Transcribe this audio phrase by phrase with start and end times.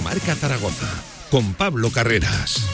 [0.00, 0.88] Marca Zaragoza
[1.30, 2.64] con Pablo Carreras.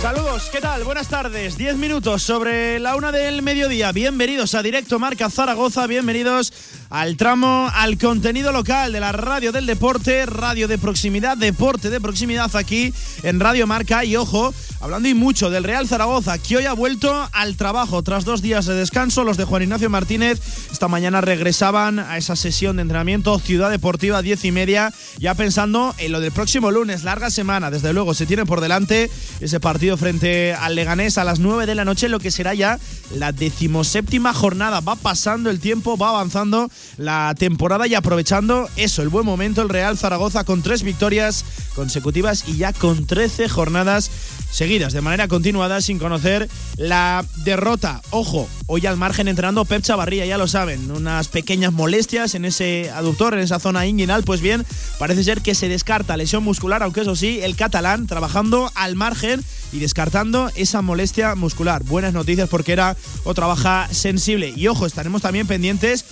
[0.00, 0.84] Saludos, ¿qué tal?
[0.84, 1.58] Buenas tardes.
[1.58, 3.92] Diez minutos sobre la una del mediodía.
[3.92, 5.86] Bienvenidos a Directo Marca Zaragoza.
[5.86, 6.52] Bienvenidos
[6.88, 12.00] al tramo, al contenido local de la radio del deporte, radio de proximidad, deporte de
[12.00, 14.04] proximidad aquí en Radio Marca.
[14.04, 18.24] Y ojo, hablando y mucho del Real Zaragoza, que hoy ha vuelto al trabajo tras
[18.24, 19.24] dos días de descanso.
[19.24, 20.40] Los de Juan Ignacio Martínez
[20.72, 25.94] esta mañana regresaban a esa sesión de entrenamiento Ciudad Deportiva diez y media, ya pensando
[25.98, 27.70] en lo del próximo lunes, larga semana.
[27.70, 31.74] Desde luego se tiene por delante ese partido frente al Leganés a las 9 de
[31.74, 32.78] la noche, lo que será ya
[33.14, 34.80] la decimoséptima jornada.
[34.80, 39.68] Va pasando el tiempo, va avanzando la temporada y aprovechando eso, el buen momento, el
[39.68, 44.10] Real Zaragoza con tres victorias consecutivas y ya con 13 jornadas
[44.50, 48.02] seguidas de manera continuada sin conocer la derrota.
[48.10, 52.90] Ojo, hoy al margen entrenando Pep Chavarría, ya lo saben, unas pequeñas molestias en ese
[52.90, 54.64] aductor, en esa zona inguinal, pues bien,
[54.98, 59.44] parece ser que se descarta lesión muscular, aunque eso sí, el catalán trabajando al margen
[59.72, 61.84] y descartando esa molestia muscular.
[61.84, 64.52] Buenas noticias porque era otra baja sensible.
[64.56, 66.04] Y ojo, estaremos también pendientes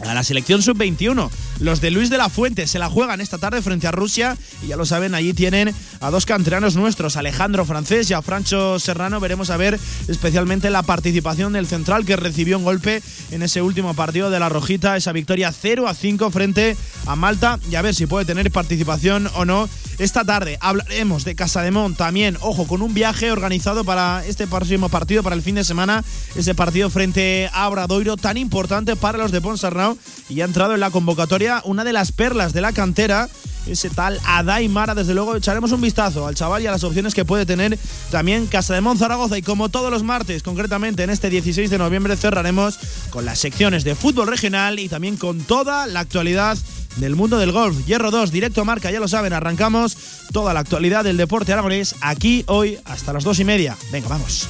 [0.00, 1.30] a la selección sub-21.
[1.60, 4.68] Los de Luis de la Fuente se la juegan esta tarde frente a Rusia y
[4.68, 9.20] ya lo saben, allí tienen a dos canteranos nuestros, Alejandro Francés y a Francho Serrano.
[9.20, 13.94] Veremos a ver especialmente la participación del central que recibió un golpe en ese último
[13.94, 17.94] partido de la Rojita, esa victoria 0 a 5 frente a Malta y a ver
[17.94, 19.68] si puede tener participación o no.
[19.98, 24.46] Esta tarde hablaremos de Casa de Mont también, ojo, con un viaje organizado para este
[24.46, 29.16] próximo partido, para el fin de semana, ese partido frente a Obradoiro tan importante para
[29.16, 29.96] los de Ponsarnau
[30.28, 33.30] y ha entrado en la convocatoria una de las perlas de la cantera
[33.66, 34.94] ese tal Adai Mara.
[34.94, 37.78] Desde luego echaremos un vistazo al chaval y a las opciones que puede tener
[38.10, 39.38] también Casa de Zaragoza.
[39.38, 42.78] Y como todos los martes, concretamente en este 16 de noviembre, cerraremos
[43.10, 46.56] con las secciones de fútbol regional y también con toda la actualidad
[46.96, 47.84] del mundo del golf.
[47.86, 49.96] Hierro 2, directo marca, ya lo saben, arrancamos
[50.32, 53.76] toda la actualidad del deporte aragonés aquí hoy hasta las 2 y media.
[53.92, 54.48] Venga, vamos.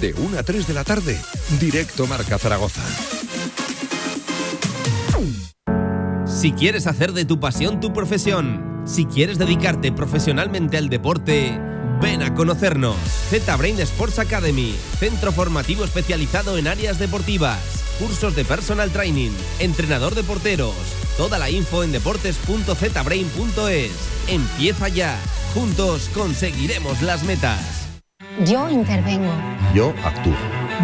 [0.00, 1.18] De 1 a 3 de la tarde,
[1.60, 2.82] directo marca Zaragoza.
[6.44, 11.58] Si quieres hacer de tu pasión tu profesión, si quieres dedicarte profesionalmente al deporte,
[12.02, 12.96] ven a conocernos.
[13.30, 20.22] Z-Brain Sports Academy, centro formativo especializado en áreas deportivas, cursos de personal training, entrenador de
[20.22, 20.74] porteros.
[21.16, 23.92] Toda la info en deportes.zbrain.es.
[24.28, 25.16] Empieza ya.
[25.54, 27.88] Juntos conseguiremos las metas.
[28.44, 29.32] Yo intervengo.
[29.74, 30.36] Yo actúo.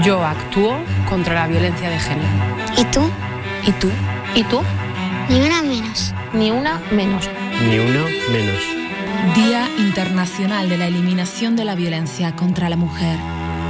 [0.03, 2.31] Yo actúo contra la violencia de género.
[2.78, 3.03] ¿Y tú?
[3.66, 3.91] ¿Y tú?
[4.34, 4.62] ¿Y tú?
[5.31, 6.13] Ni una menos.
[6.35, 7.31] Ni una menos.
[7.63, 8.61] Ni una menos.
[9.37, 13.17] Día Internacional de la Eliminación de la Violencia contra la Mujer.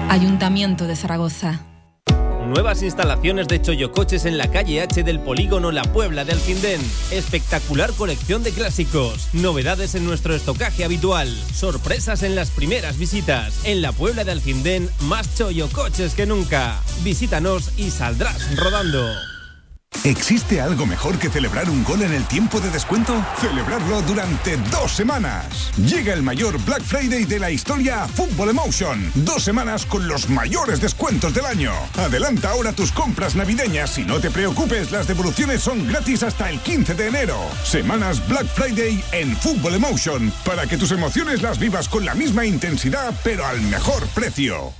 [0.09, 1.60] Ayuntamiento de Zaragoza.
[2.47, 6.81] Nuevas instalaciones de Choyocoches en la calle H del polígono La Puebla de Alcindén.
[7.10, 9.28] Espectacular colección de clásicos.
[9.34, 11.28] Novedades en nuestro estocaje habitual.
[11.53, 13.66] Sorpresas en las primeras visitas.
[13.66, 16.81] En la Puebla de Alcindén, más Choyocoches que nunca.
[17.04, 19.29] Visítanos y saldrás rodando.
[20.04, 23.22] ¿Existe algo mejor que celebrar un gol en el tiempo de descuento?
[23.38, 25.70] Celebrarlo durante dos semanas.
[25.76, 29.12] Llega el mayor Black Friday de la historia Football Emotion.
[29.14, 31.72] Dos semanas con los mayores descuentos del año.
[31.98, 36.60] Adelanta ahora tus compras navideñas y no te preocupes, las devoluciones son gratis hasta el
[36.60, 37.38] 15 de enero.
[37.62, 42.46] Semanas Black Friday en Football Emotion para que tus emociones las vivas con la misma
[42.46, 44.79] intensidad pero al mejor precio.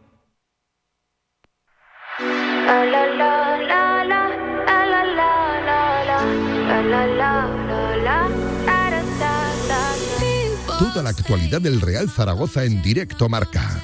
[10.81, 13.79] Toda la actualidad del Real Zaragoza en directo marca.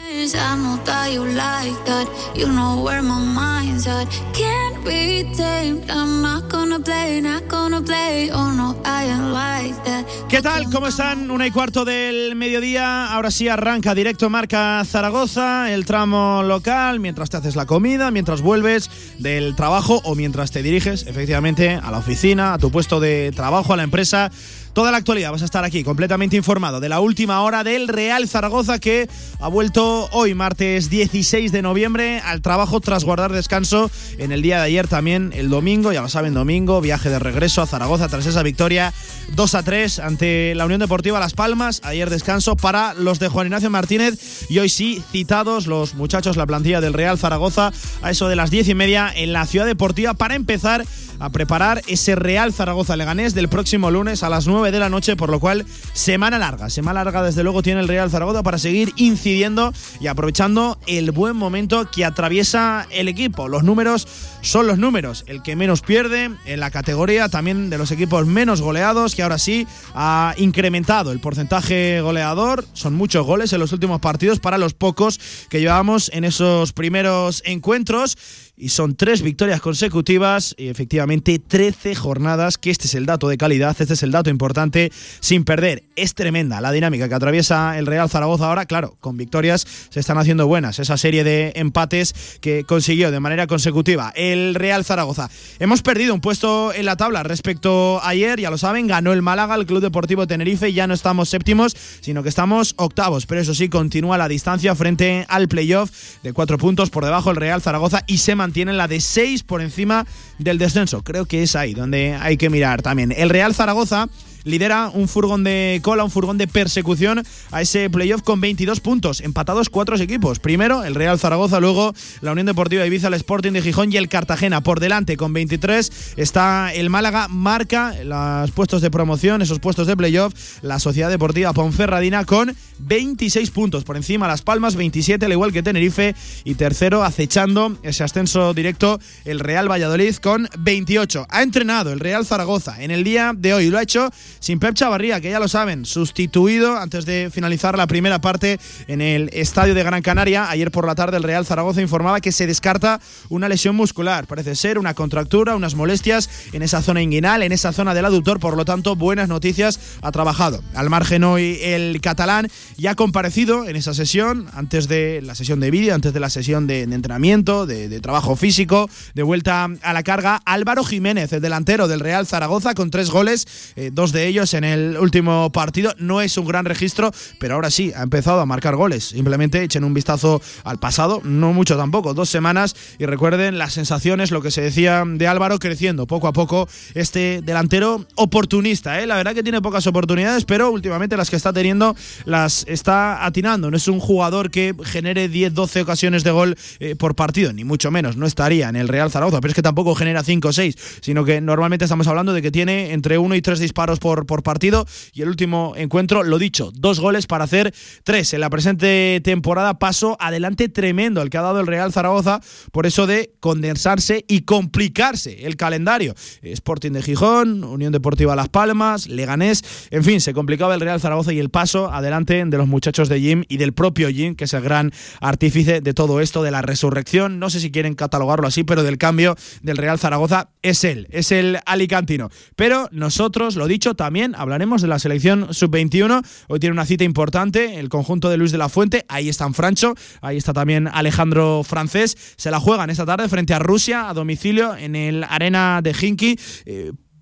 [10.27, 10.71] ¿Qué tal?
[10.71, 11.29] ¿Cómo están?
[11.29, 13.13] Una y cuarto del mediodía.
[13.13, 18.41] Ahora sí arranca directo marca Zaragoza, el tramo local, mientras te haces la comida, mientras
[18.41, 18.89] vuelves
[19.19, 23.73] del trabajo o mientras te diriges efectivamente a la oficina, a tu puesto de trabajo,
[23.73, 24.31] a la empresa
[24.77, 25.31] toda la actualidad.
[25.31, 29.09] Vas a estar aquí completamente informado de la última hora del Real Zaragoza que
[29.39, 33.89] ha vuelto hoy, martes 16 de noviembre, al trabajo tras guardar descanso
[34.19, 37.63] en el día de ayer también, el domingo, ya lo saben, domingo, viaje de regreso
[37.63, 38.93] a Zaragoza tras esa victoria
[39.35, 41.81] 2 a 3 ante la Unión Deportiva Las Palmas.
[41.83, 46.45] Ayer descanso para los de Juan Ignacio Martínez y hoy sí citados los muchachos, la
[46.45, 47.73] plantilla del Real Zaragoza
[48.03, 50.85] a eso de las 10 y media en la Ciudad Deportiva para empezar
[51.19, 55.15] a preparar ese Real Zaragoza Leganés del próximo lunes a las 9 de la noche,
[55.15, 58.93] por lo cual semana larga, semana larga desde luego tiene el Real Zaragoza para seguir
[58.95, 63.47] incidiendo y aprovechando el buen momento que atraviesa el equipo.
[63.47, 64.07] Los números
[64.41, 68.61] son los números, el que menos pierde en la categoría también de los equipos menos
[68.61, 73.99] goleados, que ahora sí ha incrementado el porcentaje goleador, son muchos goles en los últimos
[73.99, 75.19] partidos para los pocos
[75.49, 78.17] que llevamos en esos primeros encuentros
[78.57, 83.37] y son tres victorias consecutivas y efectivamente 13 jornadas, que este es el dato de
[83.37, 85.83] calidad, este es el dato importante, sin perder.
[85.95, 90.17] Es tremenda la dinámica que atraviesa el Real Zaragoza ahora, claro, con victorias se están
[90.17, 95.29] haciendo buenas, esa serie de empates que consiguió de manera consecutiva el Real Zaragoza.
[95.59, 99.21] Hemos perdido un puesto en la tabla respecto a ayer, ya lo saben, ganó el
[99.21, 103.53] Málaga, el Club Deportivo Tenerife, ya no estamos séptimos, sino que estamos octavos, pero eso
[103.53, 105.91] sí, continúa la distancia frente al playoff
[106.23, 108.46] de cuatro puntos por debajo el Real Zaragoza y se mantiene
[108.77, 110.05] la de 6 por encima
[110.37, 111.03] del descenso.
[111.03, 113.11] Creo que es ahí donde hay que mirar también.
[113.11, 114.07] El Real Zaragoza
[114.47, 119.21] lidera un furgón de cola, un furgón de persecución a ese playoff con 22 puntos,
[119.21, 120.39] empatados cuatro equipos.
[120.39, 124.09] Primero el Real Zaragoza, luego la Unión Deportiva Ibiza, el Sporting de Gijón y el
[124.09, 124.61] Cartagena.
[124.61, 129.97] Por delante con 23 está el Málaga, marca los puestos de promoción, esos puestos de
[129.97, 133.83] playoff, la Sociedad Deportiva Ponferradina con 26 puntos.
[133.83, 136.15] Por encima Las Palmas, 27, al igual que Tenerife.
[136.43, 141.27] Y tercero, acechando ese ascenso directo, el Real Valladolid con 28.
[141.29, 143.69] Ha entrenado el Real Zaragoza en el día de hoy.
[143.69, 147.87] Lo ha hecho sin Pep Chavarría, que ya lo saben, sustituido antes de finalizar la
[147.87, 150.49] primera parte en el estadio de Gran Canaria.
[150.49, 152.99] Ayer por la tarde el Real Zaragoza informaba que se descarta
[153.29, 154.27] una lesión muscular.
[154.27, 158.39] Parece ser una contractura, unas molestias en esa zona inguinal, en esa zona del aductor.
[158.39, 159.79] Por lo tanto, buenas noticias.
[160.01, 165.21] Ha trabajado al margen hoy el catalán y ha comparecido en esa sesión, antes de
[165.21, 169.69] la sesión de vídeo, antes de la sesión de, entrenamiento, de, trabajo físico, de vuelta
[169.81, 174.11] a la carga, Álvaro Jiménez, el delantero del Real Zaragoza, con tres goles, eh, dos
[174.11, 175.93] de ellos en el último partido.
[175.99, 179.09] No es un gran registro, pero ahora sí, ha empezado a marcar goles.
[179.09, 184.31] Simplemente echen un vistazo al pasado, no mucho tampoco, dos semanas, y recuerden las sensaciones,
[184.31, 189.01] lo que se decía de Álvaro, creciendo poco a poco este delantero oportunista.
[189.01, 189.07] ¿eh?
[189.07, 193.69] La verdad que tiene pocas oportunidades, pero últimamente las que está teniendo las está atinando.
[193.69, 197.63] No es un jugador que genere 10, 12 ocasiones de gol eh, por partido, ni
[197.63, 198.17] mucho menos.
[198.17, 201.25] No estaría en el Real Zaragoza, pero es que tampoco genera 5 o 6, sino
[201.25, 204.85] que normalmente estamos hablando de que tiene entre 1 y 3 disparos por, por partido.
[205.13, 207.73] Y el último encuentro, lo dicho, dos goles para hacer
[208.03, 209.79] tres en la presente temporada.
[209.79, 214.41] Paso adelante tremendo el que ha dado el Real Zaragoza por eso de condensarse y
[214.41, 216.15] complicarse el calendario.
[216.41, 221.33] Sporting de Gijón, Unión Deportiva Las Palmas, Leganés, en fin, se complicaba el Real Zaragoza
[221.33, 224.53] y el paso adelante de los muchachos de Jim y del propio Jim, que es
[224.53, 228.63] el gran artífice de todo esto, de la resurrección, no sé si quieren catalogarlo así,
[228.63, 232.29] pero del cambio del Real Zaragoza, es él, es el alicantino.
[232.55, 236.25] Pero nosotros, lo dicho, también hablaremos de la selección sub-21.
[236.47, 239.95] Hoy tiene una cita importante, el conjunto de Luis de la Fuente, ahí está Francho,
[240.21, 244.75] ahí está también Alejandro Francés, se la juegan esta tarde frente a Rusia, a domicilio,
[244.75, 246.37] en el Arena de Hinky.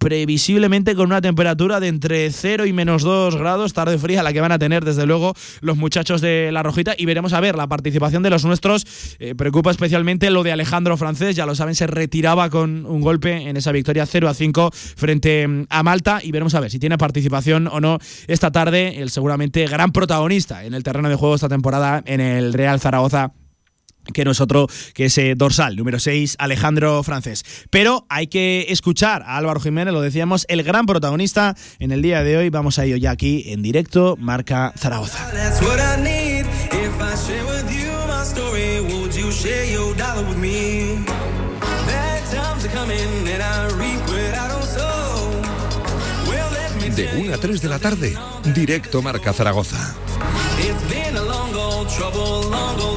[0.06, 4.40] Previsiblemente con una temperatura de entre 0 y menos 2 grados, tarde fría la que
[4.40, 6.94] van a tener desde luego los muchachos de la Rojita.
[6.96, 8.86] Y veremos a ver la participación de los nuestros.
[9.18, 13.50] Eh, preocupa especialmente lo de Alejandro Francés, ya lo saben, se retiraba con un golpe
[13.50, 16.20] en esa victoria 0 a 5 frente mm, a Malta.
[16.22, 17.98] Y veremos a ver si tiene participación o no
[18.28, 22.54] esta tarde el seguramente gran protagonista en el terreno de juego esta temporada en el
[22.54, 23.34] Real Zaragoza
[24.14, 27.44] que no es otro que ese dorsal, número 6, Alejandro Francés.
[27.70, 32.24] Pero hay que escuchar a Álvaro Jiménez, lo decíamos, el gran protagonista en el día
[32.24, 32.50] de hoy.
[32.50, 35.32] Vamos a ello ya aquí en directo, marca Zaragoza.
[46.96, 48.18] De 1 a 3 de la tarde,
[48.54, 49.94] directo Marca Zaragoza.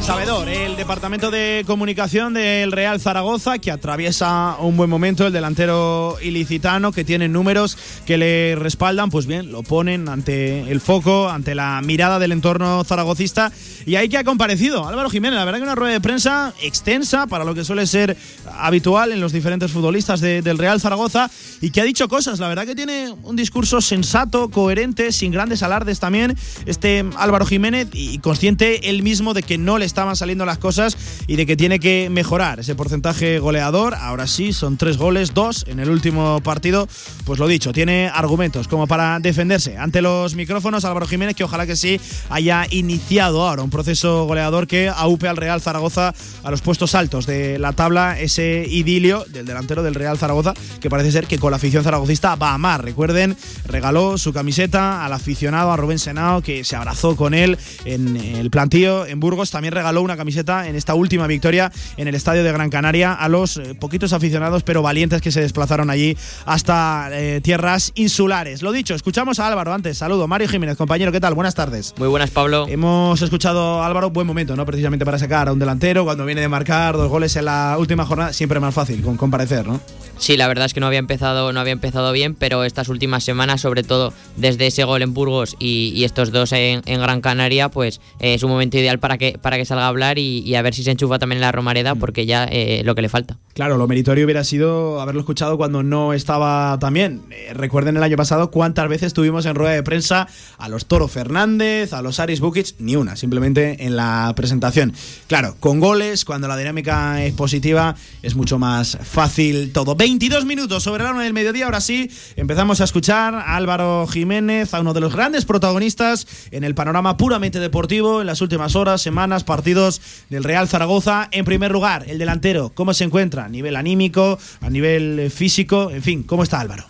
[0.09, 6.17] Sabedor, el departamento de comunicación del Real Zaragoza que atraviesa un buen momento, el delantero
[6.23, 11.55] ilicitano que tiene números que le respaldan, pues bien, lo ponen ante el foco, ante
[11.55, 13.53] la mirada del entorno zaragocista.
[13.85, 17.27] Y ahí que ha comparecido Álvaro Jiménez, la verdad que una rueda de prensa extensa
[17.27, 18.17] para lo que suele ser
[18.59, 22.65] habitual en los diferentes futbolistas del Real Zaragoza y que ha dicho cosas, la verdad
[22.65, 26.35] que tiene un discurso sensato, coherente, sin grandes alardes también,
[26.65, 30.97] este Álvaro Jiménez y consciente él mismo de que no le estaban saliendo las cosas
[31.27, 33.97] y de que tiene que mejorar ese porcentaje goleador.
[33.97, 36.87] Ahora sí, son tres goles, dos en el último partido.
[37.25, 40.85] Pues lo dicho, tiene argumentos como para defenderse ante los micrófonos.
[40.85, 42.01] Álvaro Jiménez, que ojalá que sí
[42.31, 46.15] haya iniciado ahora un proceso goleador que aupe al Real Zaragoza
[46.45, 48.21] a los puestos altos de la tabla.
[48.21, 52.37] Ese idilio del delantero del Real Zaragoza, que parece ser que con la afición zaragocista
[52.37, 52.81] va a más.
[52.81, 53.37] Recuerden,
[53.67, 58.49] regaló su camiseta al aficionado, a Rubén Senao, que se abrazó con él en el
[58.51, 59.51] plantío en Burgos.
[59.51, 63.29] También regaló una camiseta en esta última victoria en el estadio de Gran Canaria a
[63.29, 68.63] los eh, poquitos aficionados pero valientes que se desplazaron allí hasta eh, tierras insulares.
[68.63, 69.99] Lo dicho, escuchamos a Álvaro antes.
[69.99, 71.35] Saludo, Mario Jiménez, compañero, ¿qué tal?
[71.35, 71.95] Buenas tardes.
[71.99, 72.67] Muy buenas, Pablo.
[72.69, 74.67] Hemos escuchado a Álvaro, buen momento, ¿no?
[74.67, 78.05] Precisamente para sacar a un delantero cuando viene de marcar dos goles en la última
[78.05, 79.81] jornada, siempre más fácil con comparecer, ¿no?
[80.19, 83.25] Sí, la verdad es que no había empezado, no había empezado bien, pero estas últimas
[83.25, 88.01] semanas, sobre todo desde ese gol en Burgos y, estos dos en, Gran Canaria, pues
[88.21, 90.75] eh, es un momento ideal para que, para que salga a hablar y, a ver
[90.75, 91.99] si se enchufa también en la Romareda, mm.
[91.99, 93.37] porque ya eh, lo que le falta.
[93.55, 97.23] Claro, lo meritorio hubiera sido haberlo escuchado cuando no estaba también.
[97.31, 101.09] Eh, recuerden el año pasado cuántas veces tuvimos en rueda de prensa a los Toro
[101.09, 104.93] Fernández, a los Aris Bukic, ni una, simplemente en la presentación.
[105.27, 109.95] Claro, con goles, cuando la dinámica es positiva, es mucho más fácil todo.
[110.09, 111.67] 22 minutos sobre la hora del mediodía.
[111.67, 116.65] Ahora sí, empezamos a escuchar a Álvaro Jiménez, a uno de los grandes protagonistas en
[116.65, 120.01] el panorama puramente deportivo en las últimas horas, semanas, partidos
[120.31, 121.29] del Real Zaragoza.
[121.31, 123.45] En primer lugar, el delantero, ¿cómo se encuentra?
[123.45, 126.87] A nivel anímico, a nivel eh, físico, en fin, ¿cómo está Álvaro?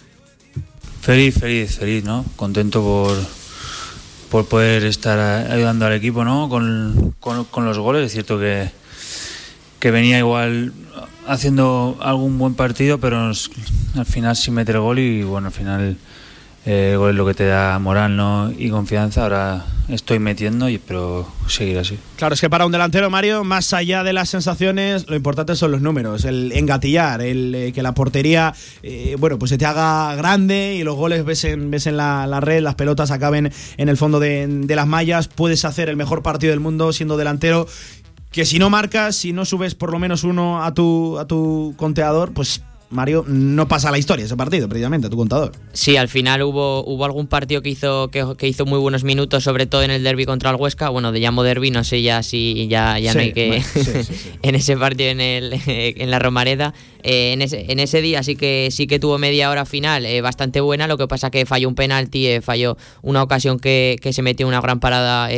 [1.01, 2.25] Feliz, feliz, feliz, ¿no?
[2.37, 3.19] Contento por,
[4.31, 5.19] por poder estar
[5.51, 6.49] ayudando al equipo, ¿no?
[6.49, 8.07] Con, con los goles.
[8.07, 8.71] Es cierto que,
[9.81, 10.73] que venía igual
[11.29, 15.97] haciendo algún buen partido, pero al final sin meter gol y bueno, al final
[16.65, 18.51] eh, gol es lo que te da moral ¿no?
[18.51, 19.23] y confianza.
[19.23, 21.99] Ahora estoy metiendo y espero seguir así.
[22.17, 25.71] Claro, es que para un delantero, Mario, más allá de las sensaciones, lo importante son
[25.71, 30.15] los números, el engatillar, el eh, que la portería, eh, bueno, pues se te haga
[30.15, 33.97] grande y los goles ves en, ves en la, red, las pelotas acaben en el
[33.97, 35.29] fondo de las mallas.
[35.29, 37.67] Puedes hacer el mejor partido del mundo siendo delantero
[38.31, 41.75] que si no marcas, si no subes por lo menos uno a tu, a tu
[41.77, 45.53] conteador, pues Mario, no pasa la historia ese partido, precisamente, a tu contador.
[45.75, 49.67] Sí, al final hubo, hubo algún partido que hizo, que, hizo muy buenos minutos, sobre
[49.67, 50.89] todo en el derby contra el Huesca.
[50.89, 53.63] Bueno, de llamo derby, no sé ya si ya, ya no hay que.
[54.43, 56.73] en ese partido en, el, en la Romareda.
[57.03, 60.23] Eh, en, ese, en ese día sí que sí que tuvo media hora final eh,
[60.23, 60.87] bastante buena.
[60.87, 64.49] Lo que pasa que falló un penalti, eh, falló una ocasión que, que se metió
[64.49, 65.29] una gran parada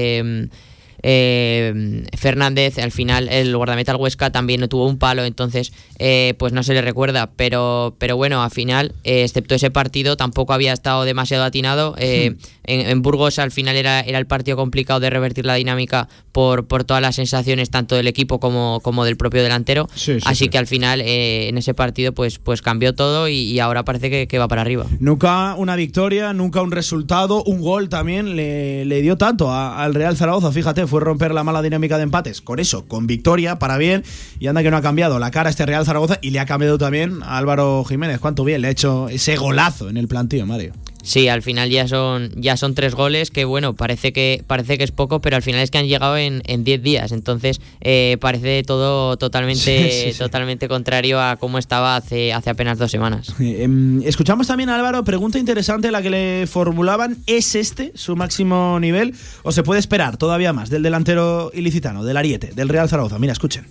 [1.03, 6.53] eh, Fernández, al final el guardameta Huesca también no tuvo un palo, entonces eh, pues
[6.53, 10.73] no se le recuerda, pero, pero bueno, al final, eh, excepto ese partido, tampoco había
[10.73, 11.95] estado demasiado atinado.
[11.99, 12.37] Hmm.
[12.65, 16.85] En, Burgos al final era, era el partido complicado de revertir la dinámica por, por
[16.85, 19.89] todas las sensaciones tanto del equipo como, como del propio delantero.
[20.25, 24.39] Así que al final en ese partido pues, pues cambió todo y, ahora parece que,
[24.39, 24.87] va para arriba.
[25.01, 30.17] Nunca una victoria, nunca un resultado, un gol también le, le dio tanto al Real
[30.17, 32.41] Zaragoza, fíjate, fue romper la mala dinámica de empates.
[32.43, 34.05] Con eso, con victoria, para bien.
[34.39, 36.47] Y anda que no ha cambiado la cara a este Real Zaragoza y le ha
[36.47, 38.21] cambiado también a Álvaro Jiménez.
[38.21, 40.75] ¿Cuánto bien le ha hecho ese golazo en el plantío, Mario?
[41.03, 44.85] Sí, al final ya son, ya son tres goles que bueno, parece que, parece que
[44.85, 47.13] es poco, pero al final es que han llegado en, en diez días.
[47.13, 53.35] Entonces eh, parece todo totalmente, totalmente contrario a cómo estaba hace, hace apenas dos semanas.
[53.39, 58.79] Em, escuchamos también a Álvaro, pregunta interesante la que le formulaban, ¿es este su máximo
[58.81, 63.19] nivel o se puede esperar todavía más del delantero ilicitano, del Ariete, del Real Zaragoza?
[63.19, 63.67] Mira, escuchen.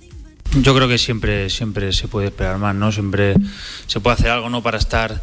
[0.62, 2.92] Yo creo que siempre, siempre se puede esperar más, ¿no?
[2.92, 3.36] Siempre
[3.86, 4.64] se puede hacer algo, ¿no?
[4.64, 5.22] Para estar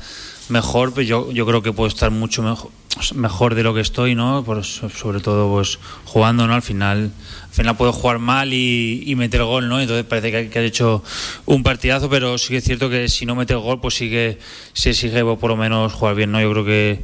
[0.49, 2.71] mejor, pues yo, yo creo que puedo estar mucho mejor,
[3.15, 4.45] mejor de lo que estoy, ¿no?
[4.63, 6.55] sobre todo pues jugando, ¿no?
[6.55, 7.13] Al final,
[7.43, 9.81] al final puedo jugar mal y, y meter gol, ¿no?
[9.81, 11.03] Entonces parece que, que has hecho
[11.45, 14.39] un partidazo, pero sí que es cierto que si no metes gol, pues sí que
[14.73, 16.41] se exige por lo menos jugar bien, ¿no?
[16.41, 17.03] Yo creo que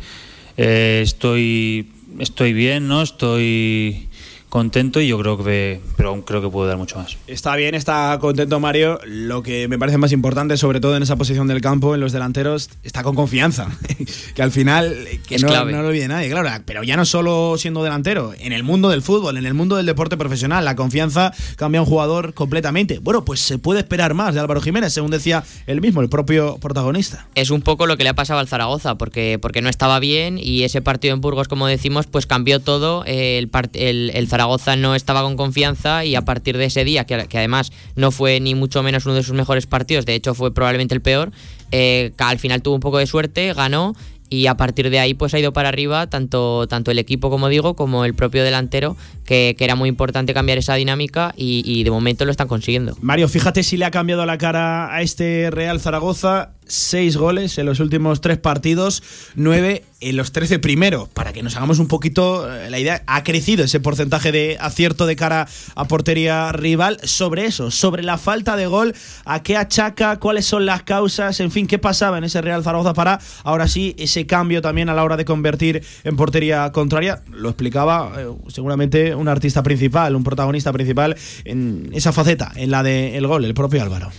[0.57, 3.03] eh, estoy, estoy bien, ¿no?
[3.03, 4.09] Estoy
[4.53, 7.17] contento y yo creo que, pero aún creo que puedo dar mucho más.
[7.27, 9.01] Está bien, está contento Mario.
[9.07, 12.13] Lo que me parece más importante, sobre todo en esa posición del campo, en los
[12.13, 13.71] delanteros, está con confianza.
[14.35, 14.95] que al final,
[15.27, 16.51] que no, no, lo olvide nadie, claro.
[16.67, 19.87] Pero ya no solo siendo delantero, en el mundo del fútbol, en el mundo del
[19.87, 22.99] deporte profesional, la confianza cambia a un jugador completamente.
[22.99, 26.59] Bueno, pues se puede esperar más de Álvaro Jiménez, según decía él mismo, el propio
[26.59, 27.27] protagonista.
[27.35, 30.37] Es un poco lo que le ha pasado al Zaragoza, porque, porque no estaba bien
[30.37, 33.03] y ese partido en Burgos, como decimos, pues cambió todo.
[33.07, 37.05] El, el, el Zaragoza Zaragoza no estaba con confianza y a partir de ese día,
[37.05, 40.53] que, además no fue ni mucho menos uno de sus mejores partidos, de hecho fue
[40.53, 41.31] probablemente el peor,
[41.71, 43.95] eh, al final tuvo un poco de suerte, ganó
[44.29, 47.49] y a partir de ahí pues ha ido para arriba tanto, tanto el equipo como
[47.49, 51.91] digo como el propio delantero que, era muy importante cambiar esa dinámica y, y, de
[51.93, 52.97] momento lo están consiguiendo.
[53.01, 57.67] Mario, fíjate si le ha cambiado la cara a este Real Zaragoza seis goles en
[57.67, 59.03] los últimos tres partidos,
[59.35, 61.09] nueve en los trece primeros.
[61.11, 65.07] Para que nos hagamos un poquito eh, la idea, ha crecido ese porcentaje de acierto
[65.07, 66.99] de cara a portería rival.
[67.05, 71.51] Sobre eso, sobre la falta de gol, a qué achaca, cuáles son las causas, en
[71.51, 75.05] fin, qué pasaba en ese Real Zaragoza para ahora sí ese cambio también a la
[75.05, 77.23] hora de convertir en portería contraria.
[77.31, 82.83] Lo explicaba eh, seguramente un artista principal, un protagonista principal en esa faceta, en la
[82.83, 84.11] del gol, el propio Álvaro.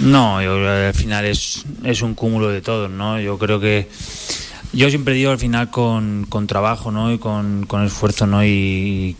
[0.00, 3.20] No, yo, al final es, es un cúmulo de todo, ¿no?
[3.20, 3.88] Yo creo que
[4.72, 7.12] yo siempre digo al final con, con trabajo ¿no?
[7.12, 8.44] y con, con esfuerzo ¿no?
[8.44, 9.16] Y,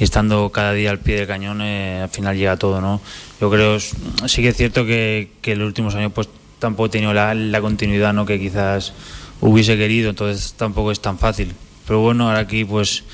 [0.00, 2.80] estando cada día al pie del cañón eh, al final llega todo.
[2.80, 3.00] ¿no?
[3.40, 6.28] Yo creo, sí que es cierto que, que en los últimos años pues
[6.58, 8.24] tampoco he tenido la, la, continuidad ¿no?
[8.24, 8.94] que quizás
[9.40, 11.52] hubiese querido, entonces tampoco es tan fácil.
[11.86, 13.04] Pero bueno, ahora aquí pues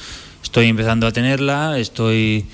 [0.43, 2.47] estoy empezando a tenerla, estoy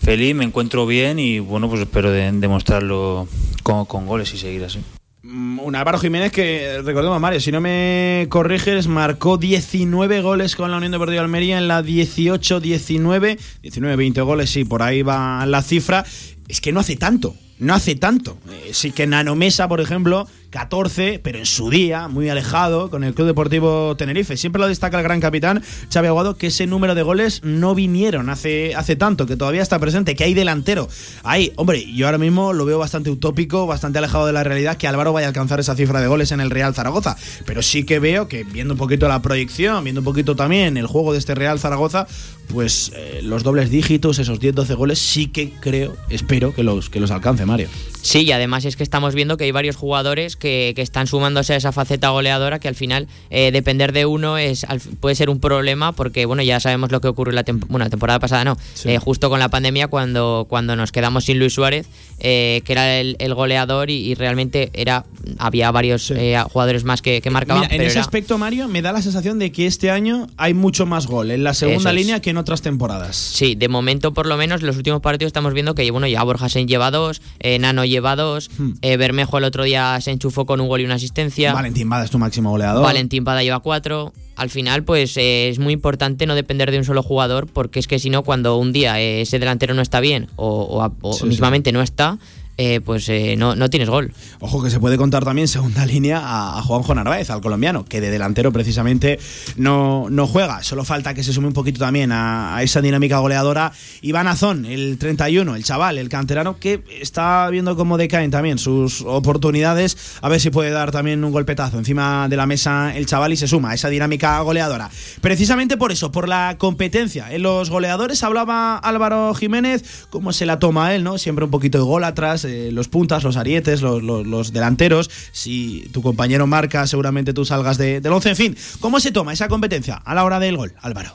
[0.00, 3.28] feliz, me encuentro bien y bueno, pues espero demostrarlo
[3.62, 4.80] con, con goles y seguir así.
[5.22, 10.70] Mm, un Álvaro Jiménez que, recordemos, Mario, si no me corriges, marcó 19 goles con
[10.70, 13.38] la Unión Deportiva Almería en la 18-19.
[13.62, 16.04] 19-20 goles, sí, por ahí va la cifra.
[16.48, 18.38] Es que no hace tanto, no hace tanto.
[18.50, 23.14] Eh, sí que Nanomesa, por ejemplo, 14, pero en su día, muy alejado, con el
[23.14, 24.36] Club Deportivo Tenerife.
[24.36, 28.28] Siempre lo destaca el gran capitán Xavi Aguado, que ese número de goles no vinieron
[28.28, 30.88] hace, hace tanto, que todavía está presente, que hay delantero.
[31.22, 34.88] Ahí, hombre, yo ahora mismo lo veo bastante utópico, bastante alejado de la realidad, que
[34.88, 37.16] Álvaro vaya a alcanzar esa cifra de goles en el Real Zaragoza.
[37.46, 40.86] Pero sí que veo que, viendo un poquito la proyección, viendo un poquito también el
[40.86, 42.06] juego de este Real Zaragoza,
[42.52, 47.00] pues eh, los dobles dígitos, esos 10-12 goles, sí que creo, espero que los, que
[47.00, 47.68] los alcance, Mario.
[48.02, 51.56] Sí, y además es que estamos viendo que hay varios jugadores que, están sumándose a
[51.56, 54.66] esa faceta goleadora que al final eh, depender de uno es
[54.98, 58.44] puede ser un problema porque bueno ya sabemos lo que ocurrió la, bueno, temporada pasada
[58.44, 61.86] no eh, justo con la pandemia cuando cuando nos quedamos sin Luis Suárez
[62.18, 65.04] eh, que era el, goleador y, realmente era
[65.38, 66.12] había varios
[66.50, 69.90] jugadores más que, marcaban en ese aspecto Mario me da la sensación de que este
[69.90, 73.68] año hay mucho más gol en la segunda línea que en otras temporadas sí de
[73.68, 76.66] momento por lo menos en los últimos partidos estamos viendo que bueno ya Borja se
[76.66, 77.22] lleva dos
[77.60, 78.72] Nano lleva dos hmm.
[78.98, 81.52] Bermejo el otro día se enchufó con un gol y una asistencia.
[81.52, 82.82] Valentín Bada es tu máximo goleador.
[82.82, 84.12] Valentín Bada lleva cuatro.
[84.36, 87.86] Al final, pues eh, es muy importante no depender de un solo jugador, porque es
[87.86, 90.90] que si no, cuando un día eh, ese delantero no está bien o,
[91.24, 92.18] mismamente no está,
[92.62, 94.12] eh, pues eh, no, no, tienes gol.
[94.38, 98.10] Ojo que se puede contar también segunda línea a, Juanjo Narváez, al colombiano, que de
[98.10, 99.18] delantero precisamente
[99.56, 100.62] no, no juega.
[100.62, 103.72] Solo falta que se sume un poquito también a, esa dinámica goleadora.
[104.02, 109.00] Iván Azón, el 31, el chaval, el canterano, que está viendo cómo decaen también sus
[109.06, 109.96] oportunidades.
[110.20, 113.38] A ver si puede dar también un golpetazo encima de la mesa el chaval y
[113.38, 114.90] se suma a esa dinámica goleadora.
[115.22, 117.32] Precisamente por eso, por la competencia.
[117.32, 121.16] En los goleadores hablaba Álvaro Jiménez, cómo se la toma él, ¿no?
[121.16, 125.10] Siempre un poquito de gol atrás eh, los puntas, los arietes, los, delanteros.
[125.32, 128.30] Si tu compañero marca, seguramente tú salgas de, del 11.
[128.30, 131.12] En fin, ¿cómo se toma esa competencia a la hora del gol, Álvaro?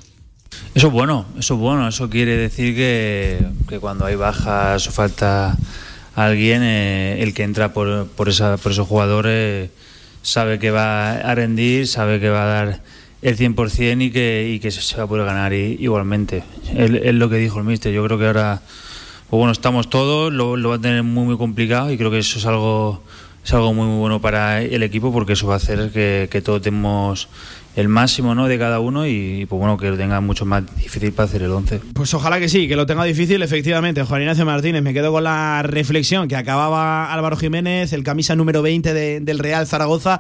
[0.73, 1.87] Eso es bueno, eso es bueno.
[1.87, 5.57] Eso quiere decir que, cuando hay bajas o falta
[6.15, 9.69] alguien, eh, el que entra por, por, esa, por esos jugadores
[10.21, 12.81] sabe que va a rendir, sabe que va a dar
[13.21, 16.43] el 100% y que, y que se va a poder ganar igualmente.
[16.75, 17.91] Es lo que dijo el mister.
[17.91, 18.61] Yo creo que ahora
[19.29, 22.39] pues bueno, estamos todos, lo, va a tener muy, muy complicado y creo que eso
[22.39, 23.01] es algo
[23.43, 26.41] es algo muy, muy bueno para el equipo porque eso va a hacer que, que
[26.41, 27.27] todos tengamos
[27.75, 28.47] el máximo ¿no?
[28.47, 31.51] de cada uno y pues bueno que lo tenga mucho más difícil para hacer el
[31.51, 31.81] 11.
[31.93, 34.03] Pues ojalá que sí, que lo tenga difícil efectivamente.
[34.03, 38.61] Juan Ignacio Martínez, me quedo con la reflexión que acababa Álvaro Jiménez, el camisa número
[38.61, 40.19] 20 del Real Zaragoza.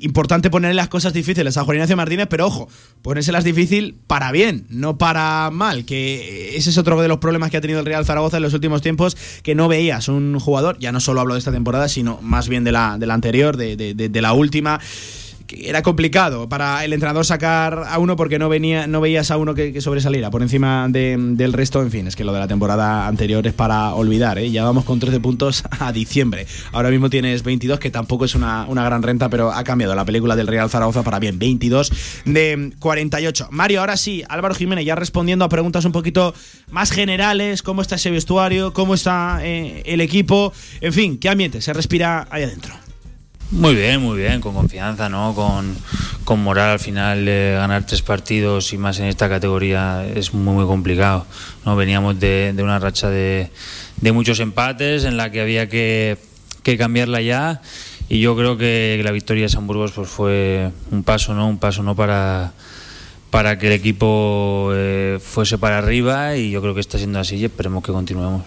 [0.00, 2.68] Importante ponerle las cosas difíciles a Juan Ignacio Martínez, pero ojo,
[3.02, 7.56] ponérselas difícil para bien, no para mal, que ese es otro de los problemas que
[7.56, 10.92] ha tenido el Real Zaragoza en los últimos tiempos, que no veías un jugador, ya
[10.92, 13.76] no solo hablo de esta temporada, sino más bien de la, de la anterior, de,
[13.76, 14.80] de la última
[15.58, 19.54] era complicado para el entrenador sacar a uno porque no venía no veías a uno
[19.54, 21.82] que, sobresaliera por encima del resto.
[21.82, 24.38] En fin, es que lo de la temporada anterior es para olvidar.
[24.38, 24.50] ¿eh?
[24.50, 26.46] Ya vamos con 13 puntos a diciembre.
[26.72, 30.04] Ahora mismo tienes 22, que tampoco es una, una gran renta, pero ha cambiado la
[30.04, 31.38] película del Real Zaragoza para bien.
[31.38, 31.92] 22
[32.24, 33.48] de 48.
[33.50, 36.34] Mario, ahora sí, Álvaro Jiménez, ya respondiendo a preguntas un poquito
[36.70, 37.62] más generales.
[37.62, 38.72] ¿Cómo está ese vestuario?
[38.72, 40.52] ¿Cómo está eh, el equipo?
[40.80, 42.74] En fin, ¿qué ambiente se respira ahí adentro?
[43.50, 45.34] Muy bien, muy bien, con confianza, ¿no?
[45.34, 45.76] Con,
[46.24, 50.66] con moral al final ganar tres partidos y más en esta categoría es muy, muy
[50.66, 51.26] complicado,
[51.64, 51.74] ¿no?
[51.74, 53.50] Veníamos de, una racha de,
[54.00, 56.16] de, muchos empates en la que había que,
[56.62, 57.60] que, cambiarla ya
[58.08, 61.48] y yo creo que la victoria de San Burgos pues fue un paso, ¿no?
[61.48, 61.96] Un paso, ¿no?
[61.96, 62.52] Para
[63.30, 67.36] para que el equipo eh, fuese para arriba y yo creo que está siendo así
[67.36, 68.42] y esperemos que continuemos.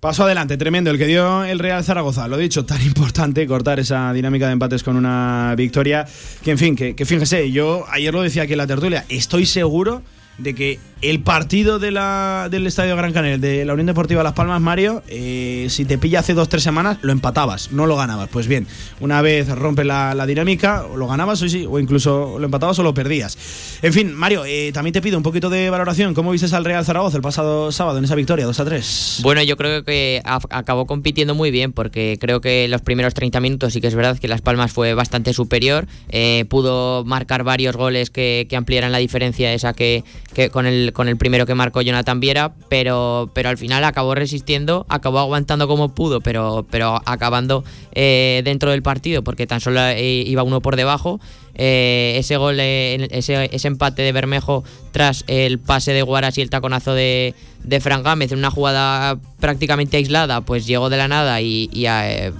[0.00, 2.28] Paso adelante, tremendo, el que dio el Real Zaragoza.
[2.28, 6.06] Lo dicho, tan importante cortar esa dinámica de empates con una victoria.
[6.44, 9.44] Que en fin, que, que fíjese, yo ayer lo decía aquí en la tertulia, estoy
[9.44, 10.02] seguro
[10.38, 14.32] de que el partido de la, del Estadio Gran Canaria, de la Unión Deportiva Las
[14.32, 18.28] Palmas, Mario, eh, si te pilla hace dos tres semanas, lo empatabas, no lo ganabas.
[18.28, 18.66] Pues bien,
[18.98, 22.94] una vez rompe la, dinámica, lo ganabas o, sí, o incluso lo empatabas o lo
[22.94, 23.78] perdías.
[23.82, 26.14] En fin, Mario, eh, también te pido un poquito de valoración.
[26.14, 29.20] ¿Cómo viste al Real Zaragoza el pasado sábado en esa victoria, 2 a 3?
[29.22, 33.72] Bueno, yo creo que acabó compitiendo muy bien porque creo que los primeros 30 minutos
[33.72, 35.86] sí que es verdad que Las Palmas fue bastante superior.
[36.08, 40.02] Eh, pudo marcar varios goles que, que ampliaran la diferencia esa que,
[40.34, 44.14] que con el con el primero que marcó Jonathan Viera, pero, pero al final acabó
[44.14, 49.80] resistiendo, acabó aguantando como pudo, pero, pero acabando eh, dentro del partido, porque tan solo
[49.80, 51.20] eh, iba uno por debajo.
[51.60, 54.62] Eh, ese gol, ese, ese, empate de Bermejo
[54.92, 59.18] tras el pase de Guaras y el taconazo de, de Fran Gámez en una jugada
[59.40, 61.68] prácticamente aislada, pues llegó de la nada y,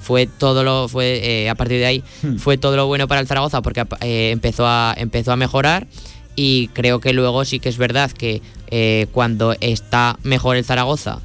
[0.01, 2.37] fue todo lo fue a partir de ahí hmm.
[2.37, 5.89] fue todo lo bueno para el Zaragoza porque empezó a empezó a mejorar
[6.41, 11.19] y creo que luego sí que es verdad que eh, cuando está mejor el Zaragoza,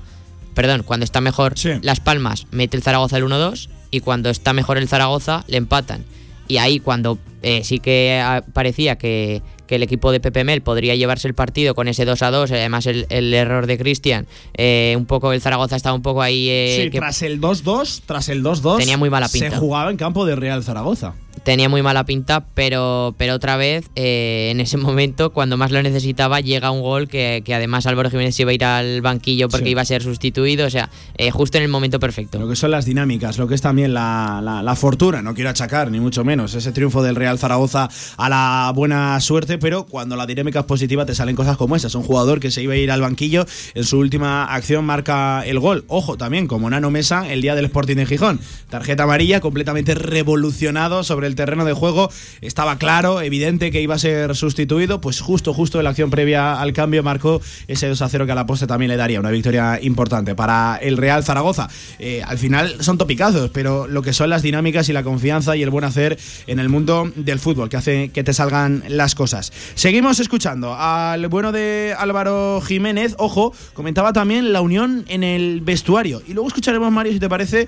[0.55, 4.79] perdón, cuando está mejor Las Palmas, mete el Zaragoza el 1-2 y cuando está mejor
[4.79, 6.03] el Zaragoza, le empatan.
[6.47, 10.63] Y ahí cuando eh, sí que ah, parecía que, que, el equipo de Pepe Mel
[10.63, 14.95] podría llevarse el partido con ese 2 a 2, además el, error de Cristian, eh,
[14.97, 16.49] un poco el Zaragoza estaba un poco ahí.
[16.75, 19.51] sí, tras el 2-2, tras el 2-2, tenía muy mala pinta.
[19.51, 23.89] Se jugaba en campo de Real Zaragoza tenía muy mala pinta, pero, pero otra vez,
[23.95, 28.39] eh, en ese momento, cuando más lo necesitaba, llega un gol que, además Álvaro Jiménez
[28.39, 31.63] iba a ir al banquillo porque iba a ser sustituido, o sea, eh, justo en
[31.63, 32.39] el momento perfecto.
[32.39, 35.91] Lo que son las dinámicas, lo que es también la, la, fortuna, no quiero achacar,
[35.91, 40.25] ni mucho menos, ese triunfo del Real Zaragoza a la buena suerte, pero cuando la
[40.25, 41.95] dinámica es positiva te salen cosas como esas.
[41.95, 45.59] Un jugador que se iba a ir al banquillo, en su última acción marca el
[45.59, 45.85] gol.
[45.87, 48.39] Ojo, también, como Nano Mesa, el día del Sporting de Gijón.
[48.69, 52.09] Tarjeta amarilla, completamente revolucionado sobre el terreno de juego
[52.41, 56.59] estaba claro, evidente que iba a ser sustituido, pues justo, justo en la acción previa
[56.59, 59.31] al cambio marcó ese 2 a 0 que a la poste también le daría una
[59.31, 61.69] victoria importante para el Real Zaragoza.
[61.99, 65.63] Eh, al final son topicazos, pero lo que son las dinámicas y la confianza y
[65.63, 66.17] el buen hacer
[66.47, 69.51] en el mundo del fútbol, que hace que te salgan las cosas.
[69.75, 76.21] Seguimos escuchando al bueno de Álvaro Jiménez, ojo, comentaba también la unión en el vestuario.
[76.27, 77.67] Y luego escucharemos, Mario, si te parece,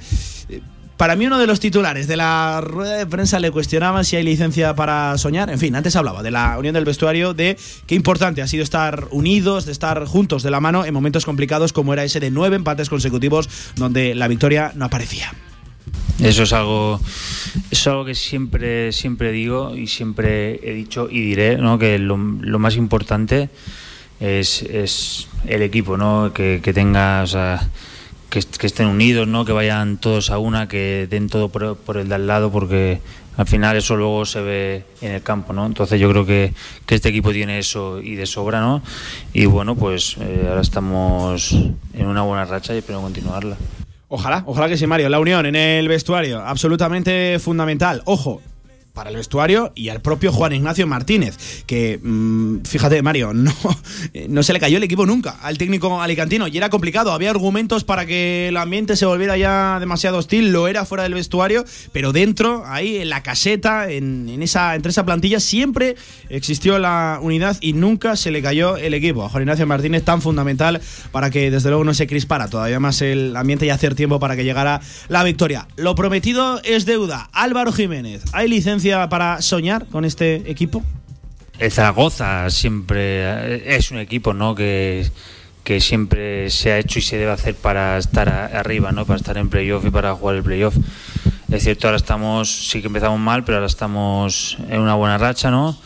[0.49, 0.61] eh,
[0.97, 4.23] para mí uno de los titulares de la rueda de prensa le cuestionaba si hay
[4.23, 5.49] licencia para soñar.
[5.49, 9.07] En fin, antes hablaba de la unión del vestuario, de qué importante ha sido estar
[9.11, 12.55] unidos, de estar juntos de la mano en momentos complicados como era ese de nueve
[12.55, 15.33] empates consecutivos donde la victoria no aparecía.
[16.19, 17.01] Eso es algo,
[17.69, 21.77] es algo que siempre, siempre digo y siempre he dicho y diré, ¿no?
[21.77, 23.49] que lo, más importante
[24.21, 24.63] es,
[25.45, 26.31] el equipo, ¿no?
[26.33, 27.25] que, que tenga
[28.43, 29.45] que, estén unidos, ¿no?
[29.45, 32.99] que vayan todos a una, que den todo por, el de al lado, porque
[33.37, 35.65] al final eso luego se ve en el campo, ¿no?
[35.65, 36.53] Entonces yo creo que,
[36.87, 38.81] este equipo tiene eso y de sobra, ¿no?
[39.33, 41.53] Y bueno, pues eh, ahora estamos
[41.93, 43.55] en una buena racha y espero continuarla.
[44.07, 45.09] Ojalá, ojalá que sí, Mario.
[45.09, 48.01] La unión en el vestuario, absolutamente fundamental.
[48.05, 48.41] Ojo,
[48.95, 53.53] para el vestuario y al propio Juan Ignacio Martínez, que mm, fíjate Mario, no,
[54.29, 57.83] no se le cayó el equipo nunca al técnico alicantino y era complicado, había argumentos
[57.83, 62.13] para que el ambiente se volviera ya demasiado hostil, lo era fuera del vestuario, pero
[62.13, 65.95] dentro, ahí en la caseta, en, esa, entre esa plantilla, siempre
[66.29, 69.25] existió la unidad y nunca se le cayó el equipo.
[69.25, 70.81] A Juan Ignacio Martínez tan fundamental
[71.11, 74.35] para que desde luego no se crispara todavía más el ambiente y hacer tiempo para
[74.35, 75.67] que llegara la victoria.
[75.75, 77.29] Lo prometido es deuda.
[77.33, 80.83] Álvaro Jiménez, hay licencia para soñar con este equipo?
[81.59, 84.55] El Zaragoza siempre es un equipo ¿no?
[84.55, 85.09] que,
[85.63, 89.05] que siempre se ha hecho y se debe hacer para estar arriba, ¿no?
[89.05, 90.75] para estar en playoff y para jugar el playoff.
[91.51, 95.51] Es cierto, ahora estamos, sí que empezamos mal, pero ahora estamos en una buena racha,
[95.51, 95.77] ¿no?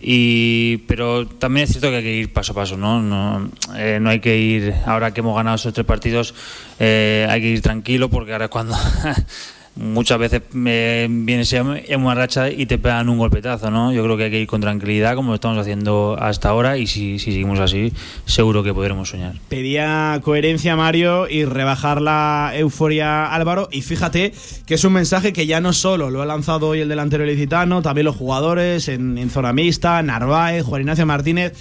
[0.00, 3.00] Y, pero también es cierto que hay que ir paso a paso, ¿no?
[3.00, 6.34] No, eh, no hay que ir, ahora que hemos ganado esos tres partidos,
[6.78, 8.76] eh, hay que ir tranquilo porque ahora cuando
[9.76, 13.92] muchas veces me vienes en una racha y te pegan un golpetazo, ¿no?
[13.92, 16.86] Yo creo que hay que ir con tranquilidad, como lo estamos haciendo hasta ahora, y
[16.86, 17.92] si, si seguimos así,
[18.24, 19.34] seguro que podremos soñar.
[19.48, 24.32] Pedía coherencia Mario y rebajar la euforia Álvaro, y fíjate
[24.66, 27.82] que es un mensaje que ya no solo lo ha lanzado hoy el delantero ilicitano,
[27.82, 31.52] también los jugadores en, en zona mixta, Narváez, Juan Ignacio Martínez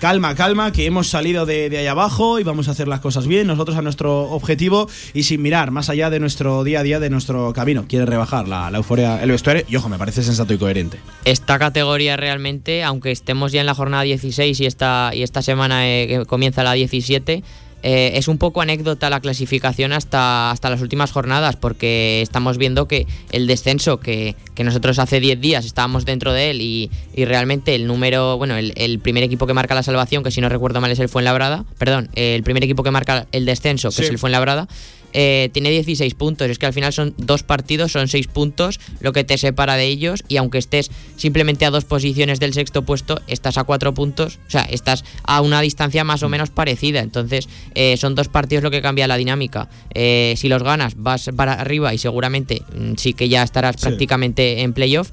[0.00, 3.26] calma, calma, que hemos salido de, de ahí abajo y vamos a hacer las cosas
[3.26, 6.98] bien, nosotros a nuestro objetivo y sin mirar más allá de nuestro día a día,
[6.98, 7.84] de nuestro camino.
[7.86, 10.98] Quiere rebajar la, euforia, el vestuario y ojo, me parece sensato y coherente.
[11.24, 15.86] Esta categoría realmente, aunque estemos ya en la jornada 16 y esta, y esta semana
[15.86, 17.44] eh, comienza la 17,
[17.82, 22.86] eh, es un poco anécdota la clasificación hasta, hasta las últimas jornadas, porque estamos viendo
[22.88, 27.24] que el descenso, que, que nosotros hace 10 días estábamos dentro de él, y, y
[27.24, 30.48] realmente el número, bueno, el, el, primer equipo que marca la salvación, que si no
[30.48, 34.02] recuerdo mal es el Fuenlabrada, perdón, el primer equipo que marca el descenso, que Sí.
[34.02, 34.68] es el Fuenlabrada,
[35.12, 36.48] eh, tiene 16 puntos.
[36.48, 39.86] Es que al final son dos partidos, son 6 puntos lo que te separa de
[39.86, 40.24] ellos.
[40.28, 44.38] Y aunque estés simplemente a dos posiciones del sexto puesto, estás a cuatro puntos.
[44.46, 47.00] O sea, estás a una distancia más o menos parecida.
[47.00, 49.68] Entonces, eh, son dos partidos lo que cambia la dinámica.
[49.94, 53.82] Eh, si los ganas, vas para arriba y seguramente mm, sí que ya estarás Sí.
[53.86, 55.10] prácticamente en playoff.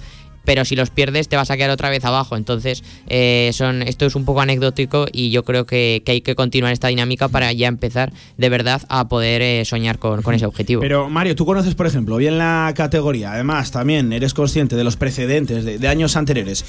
[0.48, 2.38] Pero si los pierdes, te vas a quedar otra vez abajo.
[2.38, 6.72] Entonces, eh, son, esto es un poco anecdótico y yo creo que, hay que continuar
[6.72, 10.80] esta dinámica para ya empezar de verdad a poder eh, soñar con, con ese objetivo.
[10.80, 14.96] Pero Mario, tú conoces, por ejemplo, bien la categoría, además también eres consciente de los
[14.96, 16.64] precedentes de, de años anteriores.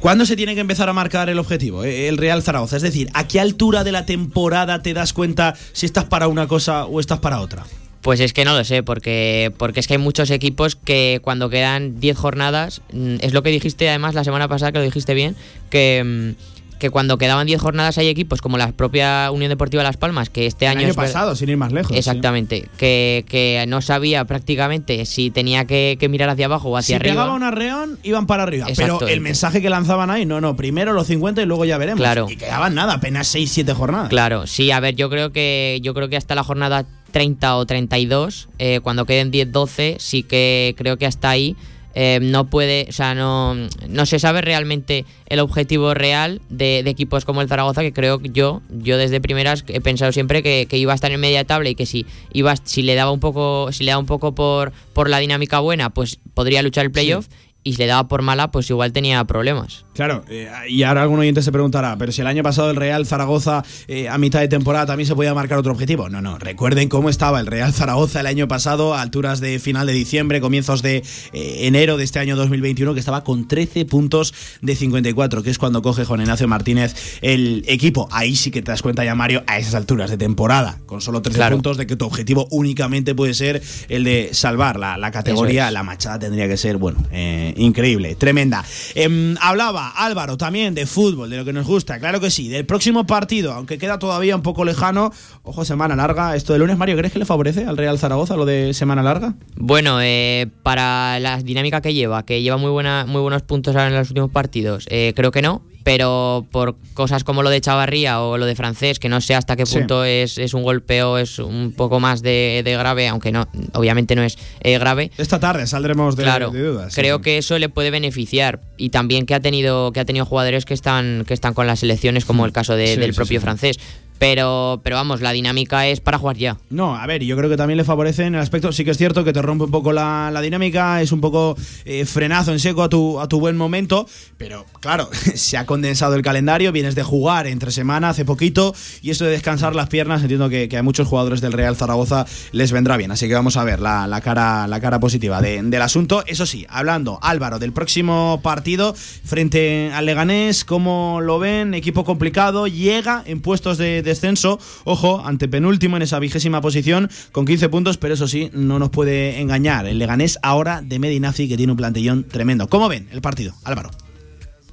[0.00, 2.78] ¿Cuándo se tiene que empezar a marcar el objetivo, eh, el Real Zaragoza?
[2.78, 6.48] Es decir, ¿a qué altura de la temporada te das cuenta si estás para una
[6.48, 7.64] cosa o estás para otra?
[8.02, 11.50] Pues es que no lo sé, porque, porque es que hay muchos equipos que cuando
[11.50, 15.12] quedan 10 jornadas, mm, es lo que dijiste además la semana pasada, que lo dijiste
[15.12, 15.36] bien,
[15.68, 19.98] que, mm, que cuando quedaban 10 jornadas hay equipos como la propia Unión Deportiva Las
[19.98, 20.80] Palmas, que este El año...
[20.80, 21.92] año es ver- pasado, sin ir más lejos.
[21.92, 21.98] sí.
[21.98, 26.94] Exactamente, que, que no sabía prácticamente si tenía que, que mirar hacia abajo o hacia
[26.96, 27.12] si arriba.
[27.16, 28.66] pegaba un arreón, iban para arriba.
[28.74, 32.00] Pero el mensaje que lanzaban ahí, no, no, primero los 50 y luego ya veremos.
[32.00, 32.28] Claro.
[32.30, 34.08] Y quedaban nada, apenas 6-7 jornadas.
[34.08, 37.66] Claro, sí, a ver, yo creo que yo creo que hasta la jornada 30 o
[37.66, 41.56] 32, eh, cuando queden 10-12, sí que creo que hasta ahí
[41.94, 43.54] eh, no puede, o sea, no,
[43.88, 48.20] no se sabe realmente el objetivo real de, de equipos como el Zaragoza, que creo
[48.22, 51.68] yo, yo desde primeras he pensado siempre que, que iba a estar en media tabla
[51.68, 54.72] y que si iba, si le daba un poco, si le daba un poco por,
[54.92, 57.26] por la dinámica buena, pues podría luchar el playoff.
[57.62, 59.84] Y si le daba por mala, pues igual tenía problemas.
[59.92, 63.04] Claro, eh, y ahora algún oyente se preguntará, pero si el año pasado el Real
[63.06, 66.08] Zaragoza eh, a mitad de temporada también se podía marcar otro objetivo.
[66.08, 69.86] No, no, recuerden cómo estaba el Real Zaragoza el año pasado, a alturas de final
[69.86, 74.32] de diciembre, comienzos de eh, enero de este año 2021, que estaba con 13 puntos
[74.62, 78.08] de 54, que es cuando coge Juan Ignacio Martínez el equipo.
[78.10, 81.20] Ahí sí que te das cuenta ya, Mario, a esas alturas de temporada, con solo
[81.20, 81.56] 13 Claro.
[81.56, 85.66] puntos, de que tu objetivo únicamente puede ser el de salvar la, la categoría.
[85.66, 85.74] Es.
[85.74, 88.64] La machada tendría que ser, bueno, eh, increíble, tremenda.
[88.94, 92.66] Em, hablaba Álvaro también de fútbol, de lo que nos gusta, claro que sí, del
[92.66, 95.12] próximo partido, aunque queda todavía un poco lejano.
[95.42, 96.36] Ojo, semana larga.
[96.36, 99.34] Esto de lunes, Mario, ¿crees que le favorece al Real Zaragoza lo de semana larga?
[99.56, 103.88] Bueno, eh, para la dinámica que lleva, que lleva muy buena, muy buenos puntos ahora
[103.88, 105.62] en los últimos partidos, eh, creo que no.
[105.82, 109.56] Pero por cosas como lo de Chavarría o lo de francés, que no sé hasta
[109.56, 109.78] qué Sí.
[109.78, 114.14] punto es, es un golpeo, es un poco más de, de grave, aunque no, obviamente
[114.14, 115.10] no es eh, grave.
[115.18, 116.92] Esta tarde saldremos de, claro, de dudas.
[116.92, 117.00] sí.
[117.00, 120.64] creo que eso le puede beneficiar y también que ha tenido que ha tenido jugadores
[120.64, 123.78] que están que están con las selecciones como el caso de- Sí, del propio francés.
[124.20, 126.58] Pero, pero vamos, la dinámica es para jugar ya.
[126.68, 128.98] No, a ver, yo creo que también le favorece en el aspecto, sí que es
[128.98, 131.56] cierto que te rompe un poco la, la dinámica, es un poco
[131.86, 134.06] eh, frenazo en seco a tu, a tu buen momento,
[134.36, 139.08] pero claro, se ha condensado el calendario, vienes de jugar entre semana hace poquito y
[139.08, 142.72] esto de descansar las piernas, entiendo que, que a muchos jugadores del Real Zaragoza les
[142.72, 145.80] vendrá bien, así que vamos a ver la, la cara, la cara positiva de- del
[145.80, 146.22] asunto.
[146.26, 151.72] Eso sí, hablando, Álvaro, del próximo partido frente al Leganés, ¿cómo lo ven?
[151.72, 157.46] Equipo complicado, llega en puestos de descenso, ojo, ante penúltimo en esa vigésima posición con
[157.46, 159.86] 15 puntos, pero eso sí, no nos puede engañar.
[159.86, 162.68] El Leganés ahora de Medinazi que tiene un plantillón tremendo.
[162.68, 163.90] ¿Cómo ven el partido, Álvaro?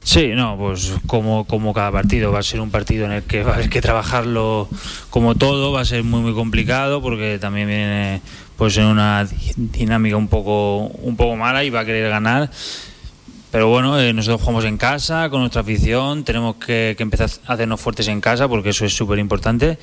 [0.04, 3.44] Sí, no, pues como, como cada partido, va a ser un partido en el que
[3.44, 4.70] va a haber que trabajarlo
[5.10, 8.22] como todo, va a ser muy muy complicado porque también viene
[8.56, 12.50] pues en una di- dinámica un poco un poco mala y va a querer ganar.
[13.52, 17.80] Pero bueno, eh, nosotros jugamos en casa, con nuestra afición, tenemos que, empezar a hacernos
[17.80, 19.78] fuertes en casa porque eso es súper importante.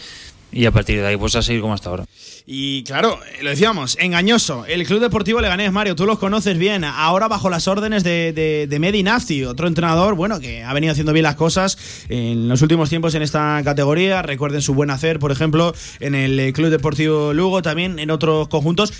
[0.52, 2.04] y a partir de ahí pues a seguir como hasta ahora.
[2.46, 4.66] Y claro, lo decíamos, engañoso.
[4.66, 6.84] El Club Deportivo Leganés, Mario, tú los conoces bien.
[6.84, 10.92] Ahora bajo las órdenes de, de, de Medi Nafti, otro entrenador, bueno, que ha venido
[10.92, 14.22] haciendo bien las cosas en los últimos tiempos en esta categoría.
[14.22, 18.92] Recuerden su buen hacer, por ejemplo, en el Club Deportivo Lugo, también en otros conjuntos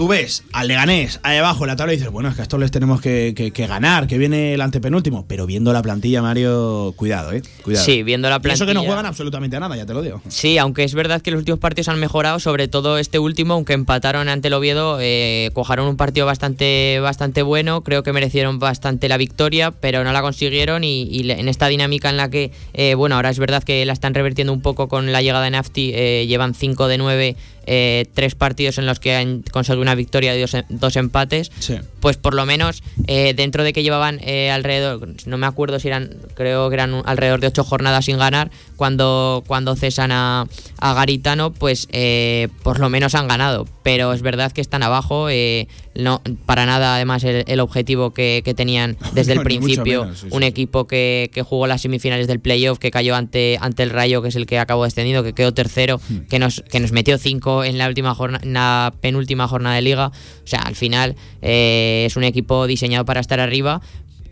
[0.00, 2.44] tú ves al Leganés ahí abajo en la tabla y dices, bueno, es que a
[2.44, 5.26] estos les tenemos que, que, que, ganar, que viene el antepenúltimo.
[5.28, 7.42] Pero viendo la plantilla, Mario, cuidado, ¿eh?
[7.62, 7.84] Cuidado.
[7.84, 8.52] Sí, viendo la plantilla.
[8.52, 10.22] Y eso que no juegan absolutamente a nada, ya te lo digo.
[10.28, 13.74] Sí, aunque es verdad que los últimos partidos han mejorado, sobre todo este último, aunque
[13.74, 19.06] empataron ante el Oviedo, eh, cojaron un partido bastante, bastante bueno, creo que merecieron bastante
[19.06, 22.94] la victoria, pero no la consiguieron y, y en esta dinámica en la que, eh,
[22.94, 25.92] bueno, ahora es verdad que la están revertiendo un poco con la llegada de Nafti,
[25.94, 27.36] eh, llevan 5 de 9
[27.66, 31.76] eh, tres partidos en los que han conseguido una victoria y dos, dos empates, sí.
[32.00, 35.88] pues por lo menos eh, dentro de que llevaban eh, alrededor, no me acuerdo si
[35.88, 40.46] eran, creo que eran alrededor de ocho jornadas sin ganar, cuando, cuando cesan a,
[40.78, 43.68] a Garitano, pues eh, por lo menos han ganado.
[43.82, 48.40] Pero es verdad que están abajo, eh, no para nada además el, el objetivo que,
[48.42, 50.48] que, tenían desde el principio, menos, sí, un sí.
[50.48, 54.28] equipo que, que, jugó las semifinales del playoff, que cayó ante, ante el Rayo, que
[54.28, 56.26] es el que acabó descendido, que quedó tercero, Hmm.
[56.28, 59.82] que nos, que nos metió cinco en la última jornada, en la penúltima jornada de
[59.82, 60.08] liga.
[60.08, 63.80] O sea, al final eh, es un equipo diseñado para estar arriba.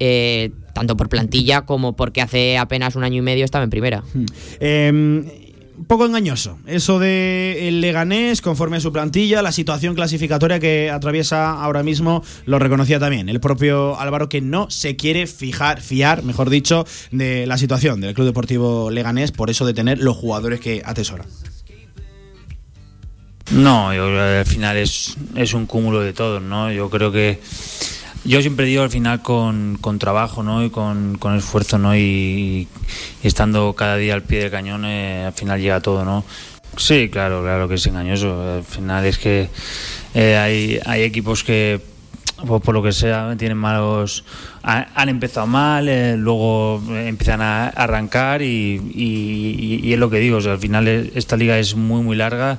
[0.01, 4.05] Eh, tanto por plantilla como porque hace apenas un año y medio estaba en primera.
[4.61, 4.91] Eh,
[5.79, 6.59] un poco engañoso.
[6.67, 12.23] Eso de el Leganés, conforme a su plantilla, la situación clasificatoria que atraviesa ahora mismo,
[12.47, 17.47] lo reconocía también el propio Álvaro, que no se quiere fijar, fiar, mejor dicho, de
[17.47, 21.25] la situación del Club Deportivo Leganés, por eso de tener los jugadores que atesora.
[23.53, 26.71] No, yo, al final es, es un cúmulo de todo, ¿no?
[26.71, 27.39] Yo creo que
[28.25, 30.65] yo siempre digo al final con, con trabajo ¿no?
[30.65, 31.97] y con, con esfuerzo ¿no?
[31.97, 32.69] Y,
[33.23, 36.25] estando cada día al pie del cañón eh, al final llega todo ¿no?
[36.77, 39.49] sí claro claro que es engañoso al final es que
[40.15, 41.81] eh, hay, hay equipos que
[42.47, 44.25] por, por, lo que sea tienen malos
[44.63, 50.59] han, empezado mal eh, luego empiezan a arrancar y, y, es lo que digo al
[50.59, 52.59] final esta liga es muy muy larga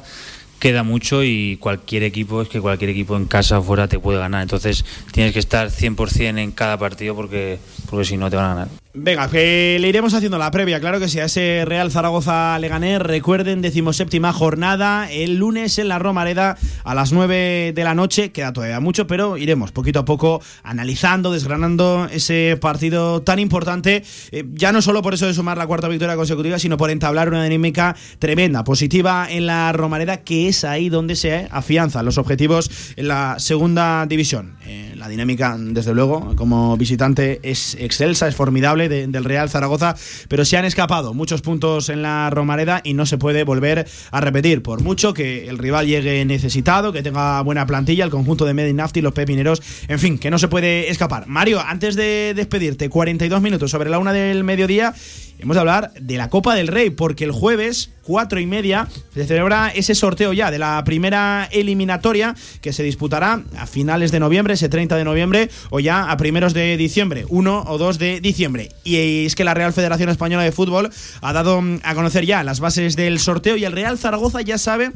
[0.59, 4.19] queda mucho y cualquier equipo, es que cualquier equipo en casa o fuera te puede
[4.19, 4.41] ganar.
[4.41, 8.49] Entonces tienes que estar 100% en cada partido porque, porque si no te van a
[8.49, 8.67] ganar.
[8.91, 12.99] Venga, que le iremos haciendo la previa, claro que sí, a ese Real Zaragoza Leganés.
[12.99, 18.31] Recuerden, decimoséptima jornada, el lunes en la Romareda a las 9 de la noche.
[18.31, 24.03] Queda todavía mucho, pero iremos poquito a poco analizando, desgranando ese partido tan importante.
[24.31, 27.27] Eh, ya no solo por eso de sumar la cuarta victoria consecutiva, sino por entablar
[27.27, 32.71] una dinámica tremenda, positiva en la Romareda, que es ahí donde se afianzan los objetivos
[32.95, 34.57] en la segunda división.
[34.65, 39.95] Eh, la dinámica, desde luego, como visitante es excelsa, es formidable de, del Real Zaragoza,
[40.27, 44.21] pero se han escapado muchos puntos en la Romareda y no se puede volver a
[44.21, 44.61] repetir.
[44.61, 49.01] Por mucho que el rival llegue necesitado, que tenga buena plantilla, el conjunto de Medinafti,
[49.01, 51.27] los pepineros, en fin, que no se puede escapar.
[51.27, 54.93] Mario, antes de despedirte, 42 minutos sobre la una del mediodía.
[55.41, 59.25] Hemos de hablar de la Copa del Rey, porque el jueves, cuatro y media, se
[59.25, 64.55] celebra ese sorteo ya de la primera eliminatoria que se disputará a finales de noviembre,
[64.55, 68.69] ese 30 de noviembre, o ya a primeros de diciembre, 1 o 2 de diciembre.
[68.83, 70.89] Y es que la Real Federación Española de Fútbol
[71.21, 74.91] ha dado a conocer ya las bases del sorteo y el Real Zaragoza ya sabe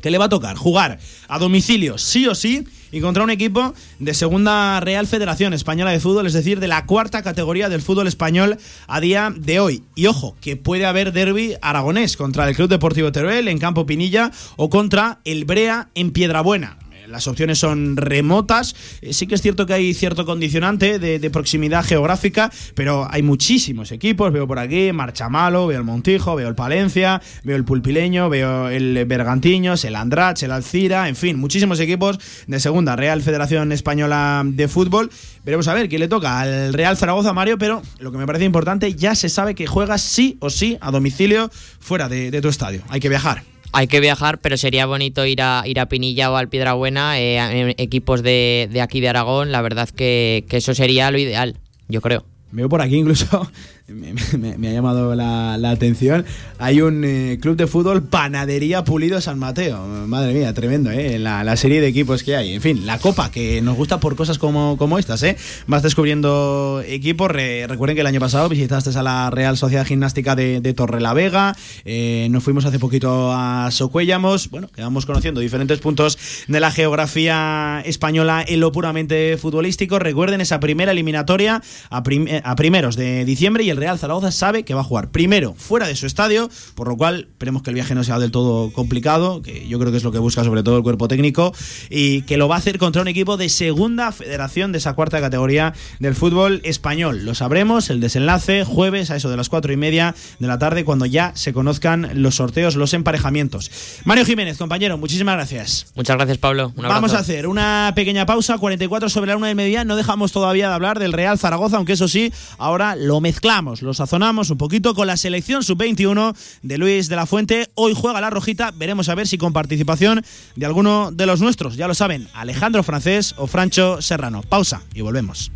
[0.00, 2.64] que le va a tocar jugar a domicilio sí o sí
[2.96, 6.86] y contra un equipo de segunda Real Federación Española de Fútbol, es decir, de la
[6.86, 8.56] cuarta categoría del fútbol español
[8.86, 9.82] a día de hoy.
[9.94, 14.32] Y ojo, que puede haber derby aragonés contra el Club Deportivo Teruel en Campo Pinilla
[14.56, 18.74] o contra el Brea en Piedrabuena las opciones son remotas.
[19.00, 23.90] Eh, sí que es cierto que hay cierto condicionante de, proximidad geográfica, pero hay muchísimos
[23.92, 24.32] equipos.
[24.32, 29.04] Veo por aquí Marchamalo, veo el Montijo, veo el Palencia, veo el Pulpileño, veo el
[29.06, 34.68] Bergantiños, el Andrach, el Alcira, en fin, muchísimos equipos de segunda Real Federación Española de
[34.68, 35.10] Fútbol.
[35.44, 38.44] Veremos a ver quién le toca al Real Zaragoza Mario, pero lo que me parece
[38.44, 42.82] importante, ya se sabe que juegas sí o sí a domicilio fuera de tu estadio.
[42.88, 46.36] Hay que viajar hay que viajar, pero sería bonito ir a, ir a Pinilla o
[46.36, 49.52] al Piedrabuena, eh, equipos de, de, aquí de Aragón.
[49.52, 52.24] La verdad que, que eso sería lo ideal, yo creo.
[52.52, 53.50] Veo por aquí incluso,
[53.88, 56.24] me, ha llamado la, atención,
[56.58, 59.86] hay un eh, club de fútbol Panadería Pulido San Mateo.
[60.06, 61.18] Madre mía, tremendo, ¿eh?
[61.18, 62.52] La, la, serie de equipos que hay.
[62.52, 65.36] En fin, la copa, que nos gusta por cosas como, como estas, ¿eh?
[65.66, 67.30] Vas descubriendo equipos.
[67.30, 71.56] Re, recuerden que el año pasado visitaste a la Real Sociedad Gimnástica de, de Torrelavega.
[71.84, 74.50] Eh, nos fuimos hace poquito a Socuellamos.
[74.50, 76.18] Bueno, quedamos conociendo diferentes puntos
[76.48, 79.98] de la geografía española en lo puramente futbolístico.
[79.98, 84.32] Recuerden esa primera eliminatoria a, prim a primeros de diciembre y el el Real Zaragoza
[84.32, 87.70] sabe que va a jugar primero fuera de su estadio, por lo cual esperemos que
[87.70, 90.42] el viaje no sea del todo complicado, que yo creo que es lo que busca
[90.44, 91.54] sobre todo el cuerpo técnico,
[91.90, 95.20] y que lo va a hacer contra un equipo de segunda federación de esa cuarta
[95.20, 97.24] categoría del fútbol español.
[97.24, 100.84] Lo sabremos, el desenlace, jueves a eso de las cuatro y media de la tarde,
[100.84, 103.70] cuando ya se conozcan los sorteos, los emparejamientos.
[104.04, 105.86] Mario Jiménez, compañero, muchísimas gracias.
[105.94, 106.72] Muchas gracias, Pablo.
[106.76, 109.84] Vamos a hacer una pequeña pausa, 44 sobre la una del mediodía.
[109.84, 113.94] No dejamos todavía de hablar del Real Zaragoza, aunque eso sí, ahora lo mezclamos, lo
[113.94, 117.68] sazonamos un poquito con la selección sub-21 de Luis de la Fuente.
[117.74, 121.76] Hoy juega la rojita, veremos a ver si con participación de alguno de los nuestros,
[121.76, 124.42] ya lo saben, Alejandro Francés o Francho Serrano.
[124.42, 125.50] Pausa y volvemos.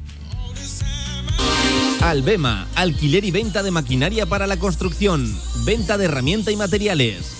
[2.00, 5.32] Albema, alquiler y venta de maquinaria para la construcción,
[5.64, 7.39] venta de herramienta y materiales,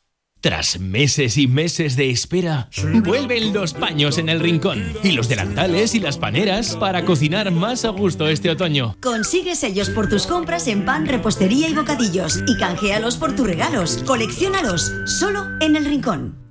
[0.41, 2.67] Tras meses y meses de espera,
[3.05, 7.85] vuelven los paños en el rincón y los delantales y las paneras para cocinar más
[7.85, 8.97] a gusto este otoño.
[9.03, 14.03] Consigue sellos por tus compras en pan, repostería y bocadillos y canjealos por tus regalos.
[14.07, 16.50] Colecciónalos solo en el rincón.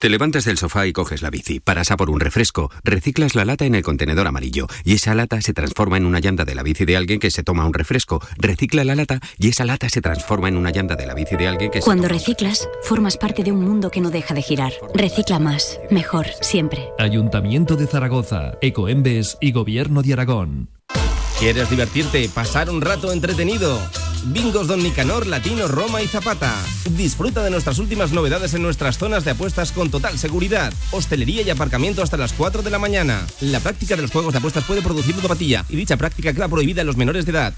[0.00, 3.44] Te levantas del sofá y coges la bici, paras a por un refresco, reciclas la
[3.44, 6.62] lata en el contenedor amarillo y esa lata se transforma en una llanta de la
[6.62, 10.00] bici de alguien que se toma un refresco, recicla la lata y esa lata se
[10.00, 13.52] transforma en una llanta de la bici de alguien que Cuando reciclas, formas parte de
[13.52, 14.72] un mundo que no deja de girar.
[14.94, 16.88] Recicla más, mejor, siempre.
[16.98, 20.70] Ayuntamiento de Zaragoza, Ecoembes y Gobierno de Aragón.
[21.40, 23.80] ¿Quieres divertirte, pasar un rato entretenido?
[24.26, 26.54] Bingos Don Nicanor, Latino, Roma y Zapata.
[26.90, 30.70] Disfruta de nuestras últimas novedades en nuestras zonas de apuestas con total seguridad.
[30.90, 33.26] Hostelería y aparcamiento hasta las 4 de la mañana.
[33.40, 36.82] La práctica de los juegos de apuestas puede producir ludopatía y dicha práctica queda prohibida
[36.82, 37.54] en los menores de edad.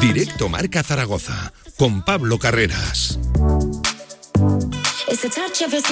[0.00, 3.18] Directo Marca Zaragoza con Pablo Carreras.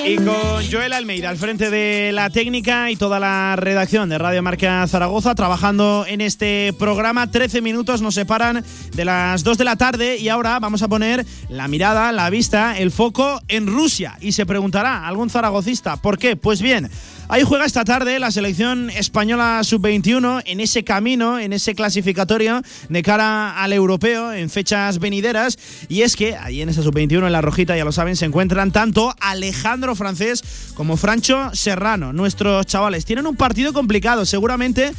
[0.05, 4.43] Y con Joel Almeida al frente de la técnica y toda la redacción de Radio
[4.43, 7.31] Marca Zaragoza trabajando en este programa.
[7.31, 11.27] 13 minutos nos separan de las 2 de la tarde y ahora vamos a poner
[11.51, 14.17] la mirada, la vista, el foco en Rusia.
[14.21, 16.35] Y se preguntará algún zaragocista, ¿por qué?
[16.37, 16.91] Pues bien,
[17.29, 23.03] Ahí juega esta tarde la selección española sub-21 en ese camino, en ese clasificatorio de
[23.03, 25.59] cara al europeo en fechas venideras.
[25.89, 28.73] Y es que ahí en esa sub-21, en la rojita, ya lo saben, se encuentran
[28.73, 32.13] tanto Alejandro Francés como Francho Serrano.
[32.13, 34.93] Nuestros chavales tienen un partido complicado, seguramente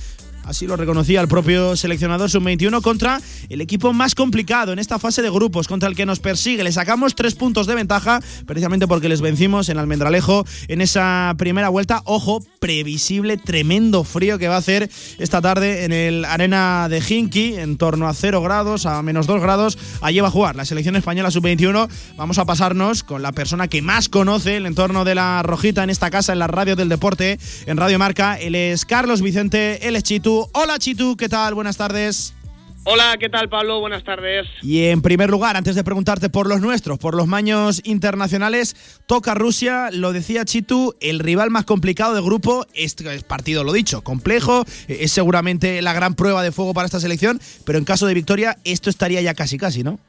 [0.43, 5.21] Así lo reconocía el propio seleccionador sub-21 contra el equipo más complicado en esta fase
[5.21, 6.63] de grupos, contra el que nos persigue.
[6.63, 11.69] Le sacamos tres puntos de ventaja, precisamente porque les vencimos en Almendralejo en esa primera
[11.69, 12.01] vuelta.
[12.05, 17.55] Ojo, previsible, tremendo frío que va a hacer esta tarde en el arena de Hinky,
[17.55, 19.77] en torno a 0 grados, a menos 2 grados.
[20.01, 21.89] Allí va a jugar la selección española sub-21.
[22.17, 25.89] Vamos a pasarnos con la persona que más conoce el entorno de la Rojita en
[25.89, 28.35] esta casa, en la radio del deporte, en Radio Marca.
[28.35, 29.95] Él es Carlos Vicente, él
[30.53, 31.53] Hola Chitu, ¿qué tal?
[31.53, 32.33] Buenas tardes.
[32.85, 33.79] Hola, ¿qué tal Pablo?
[33.79, 34.45] Buenas tardes.
[34.61, 38.75] Y en primer lugar, antes de preguntarte por los nuestros, por los maños internacionales,
[39.05, 44.03] toca Rusia, lo decía Chitu, el rival más complicado del grupo, este partido, lo dicho,
[44.03, 48.15] complejo, es seguramente la gran prueba de fuego para esta selección, pero en caso de
[48.15, 49.99] victoria esto estaría ya casi casi, ¿no?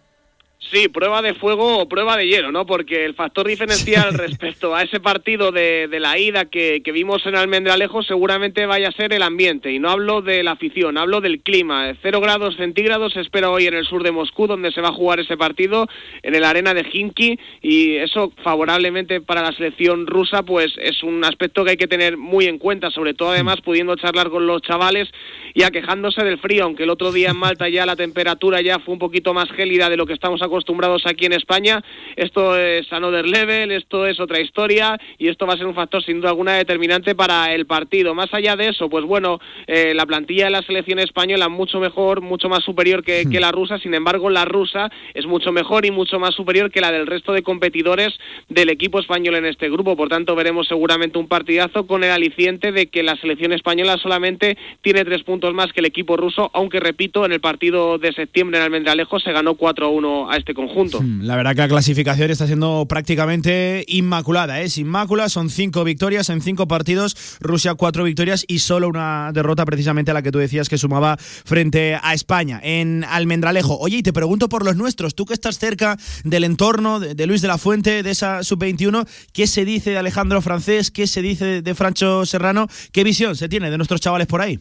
[0.73, 2.65] Sí, prueba de fuego o prueba de hielo, ¿no?
[2.65, 8.03] Porque el factor diferencial respecto a ese partido de, la ida que, vimos en Almendralejo
[8.03, 9.71] seguramente vaya a ser el ambiente.
[9.73, 11.93] Y no hablo de la afición, hablo del clima.
[12.01, 14.93] Cero grados centígrados se espera hoy en el sur de Moscú, donde se va a
[14.93, 15.87] jugar ese partido,
[16.23, 17.39] en el arena de Hinky.
[17.61, 22.17] Y eso, favorablemente para la selección rusa, pues es un aspecto que hay que tener
[22.17, 25.09] muy en cuenta, sobre todo además pudiendo charlar con los chavales
[25.53, 28.95] y aquejándose del frío, aunque el otro día en Malta ya la temperatura ya fue
[28.95, 31.83] un poquito más gélida de lo que estamos acostumbrados acostumbrados aquí en España.
[32.15, 36.03] Esto es another level, esto es otra historia y esto va a ser un factor
[36.03, 38.15] sin duda alguna determinante para el partido.
[38.15, 42.21] Más allá de eso, pues bueno, eh, la plantilla de la selección española mucho mejor,
[42.21, 45.91] mucho más superior que, que la rusa, sin embargo la rusa es mucho mejor y
[45.91, 48.15] mucho más superior que la del resto de competidores
[48.49, 49.97] del equipo español en este grupo.
[49.97, 54.57] Por tanto, veremos seguramente un partidazo con el aliciente de que la selección española solamente
[54.83, 58.59] tiene tres puntos más que el equipo ruso, aunque repito, en el partido de septiembre
[58.59, 61.03] en Almendralejo se ganó 4-1 a este conjunto.
[61.23, 66.43] La verdad que la clasificación está siendo prácticamente inmaculada, es inmácula, son cinco victorias en
[66.43, 70.69] cinco partidos, Rusia cuatro victorias y solo una derrota precisamente a la que tú decías
[70.69, 73.79] que sumaba frente a España en Almendralejo.
[73.79, 77.41] Oye, y te pregunto por los nuestros, tú que estás cerca del entorno de, Luis
[77.41, 80.91] de la Fuente, de esa sub-21, ¿qué se dice de Alejandro Francés?
[80.91, 82.69] ¿Qué se dice de Francho Serrano?
[82.93, 84.61] ¿Qué visión se tiene de nuestros chavales por ahí?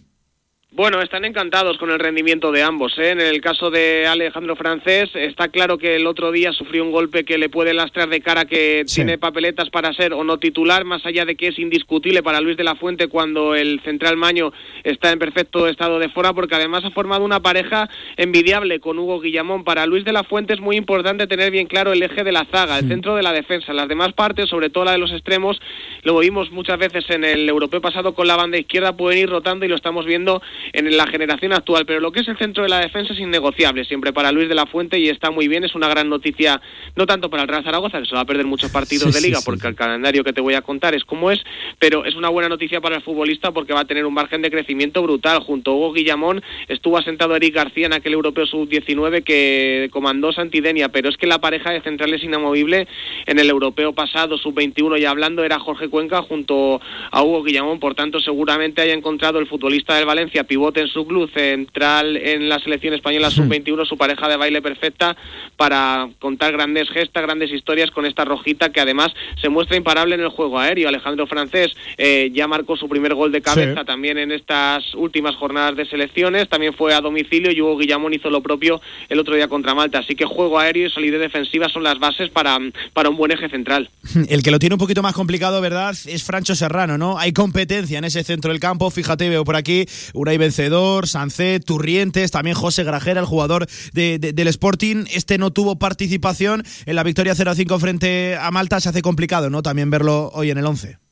[0.76, 2.98] Bueno, están encantados con el rendimiento de ambos.
[2.98, 3.12] ¿eh?
[3.12, 7.26] En el caso de Alejandro Francés, está claro que el otro día sufrió un golpe
[7.26, 11.06] que le puede lastrar de cara que tiene papeletas para ser o no titular, más
[11.06, 14.52] allá de que es indiscutible para Luis de la Fuente cuando el central Maño
[14.84, 19.20] está en perfecto estado de fuera, porque además ha formado una pareja envidiable con Hugo
[19.20, 19.64] Guillamón.
[19.64, 22.46] Para Luis de la Fuente es muy importante tener bien claro el eje de la
[22.46, 23.74] zaga, el centro de la defensa.
[23.74, 25.62] Las demás partes, sobre todo la de los extremos,
[26.02, 29.66] lo vimos muchas veces en el europeo pasado con la banda izquierda, pueden ir rotando
[29.66, 30.42] y lo estamos viendo
[30.72, 33.86] en la generación actual, pero lo que es el centro de la defensa es innegociable
[33.86, 36.62] siempre para Luis de la Fuente y está muy bien, es una gran noticia,
[36.96, 39.40] no tanto para el Real Zaragoza, que se va a perder muchos partidos de liga
[39.44, 41.40] porque el calendario que te voy a contar es como es,
[41.80, 44.52] pero es una buena noticia para el futbolista porque va a tener un margen de
[44.52, 45.40] crecimiento brutal.
[45.40, 50.90] Junto a Hugo Guillamón estuvo asentado Eric García en aquel europeo sub-19 que comandó Santidenia,
[50.90, 52.88] pero es que la pareja de centrales inamovible
[53.26, 57.96] en el europeo pasado sub-21 y hablando era Jorge Cuenca junto a Hugo Guillamón, por
[57.96, 62.60] tanto seguramente haya encontrado el futbolista del Valencia pivote en su club central en la
[62.60, 65.18] selección española sub-21, su pareja de baile perfecta
[65.58, 70.22] para contar grandes gestas, grandes historias con esta rojita que además se muestra imparable en
[70.22, 70.90] el juego aéreo.
[70.90, 75.76] Alejandro Francés eh, ya marcó su primer gol de cabeza también en estas últimas jornadas
[75.76, 78.80] de selecciones, también fue a domicilio y Hugo Guillamón hizo lo propio
[79.10, 80.00] el otro día contra Malta.
[80.00, 82.60] Así que juego aéreo y solidez defensiva son las bases para,
[82.94, 83.90] para un buen eje central.
[84.30, 85.96] El que lo tiene un poquito más complicado, ¿verdad?
[86.06, 87.18] Es Francho Serrano, ¿no?
[87.18, 88.92] Hay competencia en ese centro del campo.
[88.92, 95.06] Fíjate, veo por aquí Unai Vencedor, Sancet, Turrientes, también José Grajera, el jugador del Sporting.
[95.14, 98.82] Este no tuvo participación en la victoria 0-5 frente a Malta.
[98.82, 99.64] Se hace complicado, ¿no?
[99.64, 101.03] También verlo hoy en el 11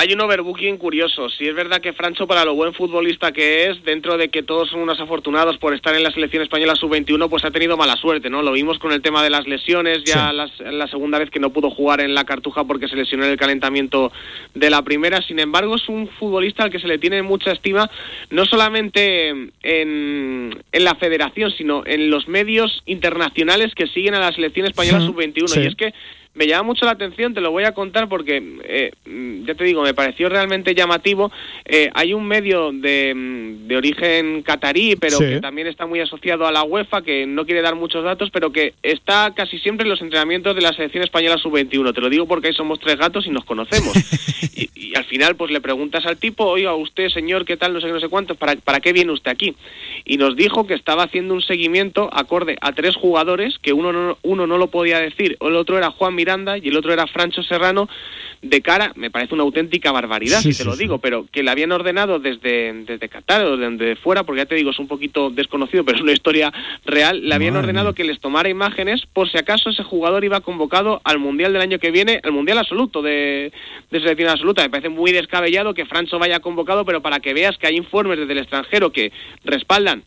[0.00, 1.28] hay un overbooking curioso.
[1.28, 4.70] Si es verdad que Francho, para lo buen futbolista que es, dentro de que todos
[4.70, 8.30] son unos afortunados por estar en la selección española sub-21, pues ha tenido mala suerte,
[8.30, 8.40] ¿no?
[8.40, 11.68] Lo vimos con el tema de las lesiones, ya la segunda vez que no pudo
[11.68, 14.10] jugar en la Cartuja porque se lesionó en el calentamiento
[14.54, 15.20] de la primera.
[15.20, 17.90] Sin embargo, es un futbolista al que se le tiene mucha estima,
[18.30, 19.52] no solamente en,
[20.72, 25.62] en la federación, sino en los medios internacionales que siguen a la selección española sub-21.
[25.62, 25.92] Y es que
[26.34, 29.64] me llama mucho la atención, te lo voy a contar porque, eh, mm, ya te
[29.64, 31.32] digo, me pareció realmente llamativo.
[31.64, 36.46] Eh, hay un medio de, mm, de origen catarí, pero que también está muy asociado
[36.46, 39.90] a la UEFA, que no quiere dar muchos datos, pero que está casi siempre en
[39.90, 41.92] los entrenamientos de la selección española sub-21.
[41.92, 43.92] Te lo digo porque ahí somos tres gatos y nos conocemos.
[44.54, 47.72] y, y, al final, pues le preguntas al tipo, oiga, usted, señor, ¿qué tal?
[47.72, 49.56] No sé qué, no sé cuánto, ¿para, ¿para qué viene usted aquí?
[50.04, 54.18] Y nos dijo que estaba haciendo un seguimiento acorde a tres jugadores, que uno no,
[54.22, 57.42] uno no lo podía decir, el otro era Juan Miranda y el otro era Francho
[57.42, 57.88] Serrano,
[58.42, 61.72] de cara, me parece una auténtica barbaridad, si te lo digo, pero que le habían
[61.72, 65.84] ordenado desde, desde Qatar o desde fuera, porque ya te digo, es un poquito desconocido,
[65.84, 66.52] pero es una historia
[66.84, 71.00] real, le habían ordenado que les tomara imágenes por si acaso ese jugador iba convocado
[71.04, 73.52] al Mundial del año que viene, al Mundial absoluto de,
[73.90, 74.62] de selección absoluta.
[74.62, 78.18] Me parece muy descabellado que Francho vaya convocado, pero para que veas que hay informes
[78.18, 79.12] desde el extranjero que
[79.44, 80.04] respaldan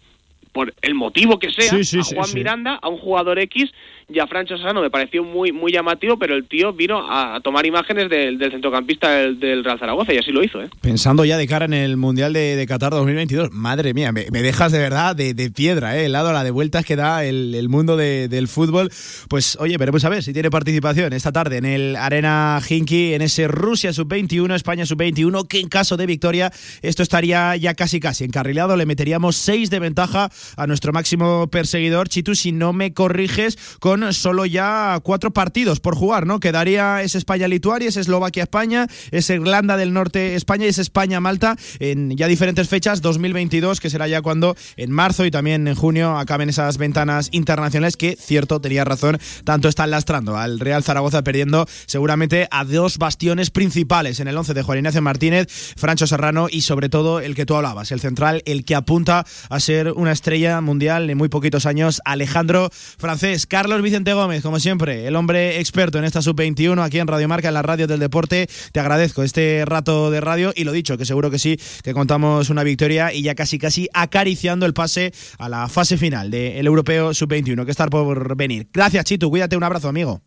[0.54, 3.72] por el motivo que sea, a Juan Miranda, a un jugador X
[4.10, 8.10] y a Francho me pareció muy muy llamativo, pero el tío vino a, tomar imágenes
[8.10, 10.62] del, centrocampista del, Real Zaragoza y así lo hizo.
[10.62, 10.70] ¿eh?
[10.82, 14.80] Pensando ya de cara en el Mundial de, Qatar 2022, madre mía, me, dejas de
[14.80, 16.06] verdad de, piedra, ¿eh?
[16.06, 18.90] el lado a la de vueltas que da el, mundo del fútbol.
[19.30, 23.22] Pues oye, veremos a ver si tiene participación esta tarde en el Arena Hinky, en
[23.22, 26.52] ese Rusia sub-21, España sub-21, que en caso de victoria
[26.82, 32.10] esto estaría ya casi casi encarrilado, le meteríamos 6 de ventaja a nuestro máximo perseguidor,
[32.10, 36.40] Chitu, si no me corriges, con solo ya cuatro partidos por jugar, ¿no?
[36.40, 42.68] Quedaría ese España-Lituania, ese Eslovaquia-España, ese Irlanda del Norte-España y ese España-Malta en ya diferentes
[42.68, 47.30] fechas, 2022, que será ya cuando en marzo y también en junio acaben esas ventanas
[47.32, 52.98] internacionales que, cierto, tenía razón, tanto están lastrando al Real Zaragoza perdiendo seguramente a dos
[52.98, 55.48] bastiones principales en el 11 de Juan Ignacio Martínez,
[55.78, 59.60] Francho Serrano y sobre todo el que tú hablabas, el central, el que apunta a
[59.60, 63.46] ser una estrella mundial en muy poquitos años, Alejandro Francés.
[63.46, 67.50] Carlos Vicente Gómez, como siempre, el hombre experto en esta sub-21 aquí en Radio Marca,
[67.50, 68.48] en la radio del deporte.
[68.72, 72.50] Te agradezco este rato de radio y lo dicho, que seguro que sí, que contamos
[72.50, 77.14] una victoria y ya casi casi acariciando el pase a la fase final del Europeo
[77.14, 78.68] sub-21, que está por venir.
[78.74, 80.22] Gracias, Chitu, cuídate, un abrazo, amigo.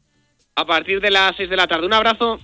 [0.55, 2.39] A partir de las 6 de la tarde, un abrazo.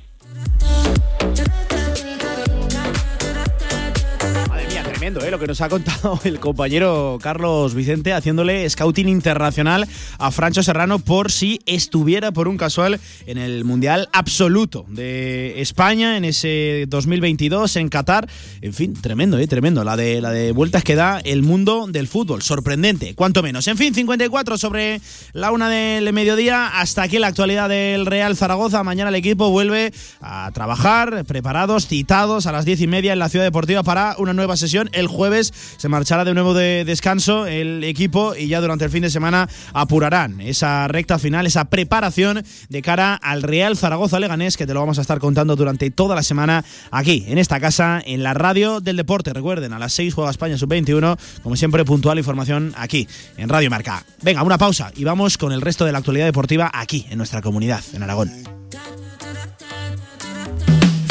[5.02, 5.32] Tremendo, ¿eh?
[5.32, 9.88] lo que nos ha contado el compañero Carlos Vicente haciéndole scouting internacional
[10.18, 16.16] a Francho Serrano por si estuviera por un casual en el Mundial Absoluto de España
[16.16, 18.28] en ese 2022 en Qatar.
[18.60, 19.48] En fin, tremendo, ¿eh?
[19.48, 19.82] tremendo.
[19.82, 22.42] La de, la de vueltas que da el mundo del fútbol.
[22.42, 23.66] Sorprendente, cuanto menos.
[23.66, 25.00] En fin, 54 sobre
[25.32, 26.68] la una del mediodía.
[26.78, 28.84] Hasta aquí la actualidad del Real Zaragoza.
[28.84, 33.28] Mañana el equipo vuelve a trabajar, preparados, citados a las diez y media en la
[33.28, 37.84] Ciudad Deportiva para una nueva sesión el jueves se marchará de nuevo de descanso el
[37.84, 42.82] equipo y ya durante el fin de semana apurarán esa recta final, esa preparación de
[42.82, 46.22] cara al Real Zaragoza Leganés, que te lo vamos a estar contando durante toda la
[46.22, 49.32] semana aquí, en esta casa, en la radio del deporte.
[49.32, 54.04] Recuerden, a las 6 juega España sub-21, como siempre, puntual información aquí, en Radio Marca.
[54.22, 57.42] Venga, una pausa y vamos con el resto de la actualidad deportiva aquí, en nuestra
[57.42, 58.61] comunidad, en Aragón.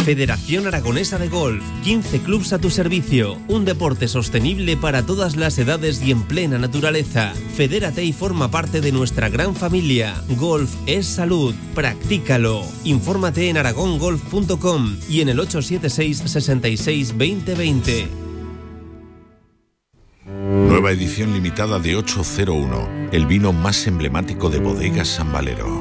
[0.04, 5.60] Federación Aragonesa de Golf, 15 clubs a tu servicio, un deporte sostenible para todas las
[5.60, 7.34] edades y en plena naturaleza.
[7.56, 10.16] Fedérate y forma parte de nuestra gran familia.
[10.40, 12.64] Golf es salud, practícalo.
[12.84, 18.08] Infórmate en aragongolf.com y en el 876 66 2020.
[20.26, 25.81] Nueva edición limitada de 801, el vino más emblemático de Bodegas San Valero.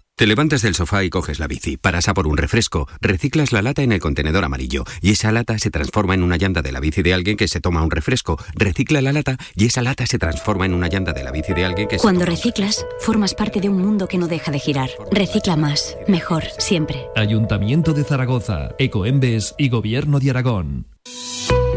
[0.21, 3.63] Te levantas del sofá y coges la bici, paras a por un refresco, reciclas la
[3.63, 6.79] lata en el contenedor amarillo y esa lata se transforma en una llanta de la
[6.79, 10.19] bici de alguien que se toma un refresco, recicla la lata y esa lata se
[10.19, 13.61] transforma en una llanta de la bici de alguien que se Cuando reciclas, formas parte
[13.61, 14.91] de un mundo que no deja de girar.
[15.11, 17.07] Recicla más, mejor, siempre.
[17.15, 20.85] Ayuntamiento de Zaragoza, Ecoembes y Gobierno de Aragón.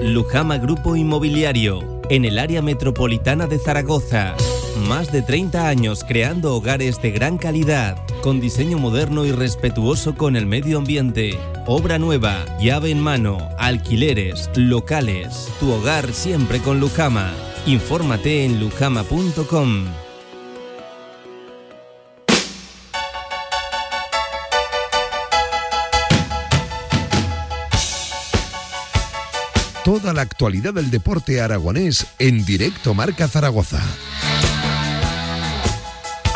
[0.02, 4.36] Lujama Grupo Inmobiliario, en el área metropolitana de Zaragoza.
[4.76, 10.36] Más de 30 años creando hogares de gran calidad, con diseño moderno y respetuoso con
[10.36, 11.38] el medio ambiente.
[11.66, 15.48] Obra nueva, llave en mano, alquileres, locales.
[15.60, 17.32] Tu hogar siempre con Lujama.
[17.66, 19.86] Infórmate en lujama.com.
[29.84, 33.82] Toda la actualidad del deporte aragonés en directo Marca Zaragoza.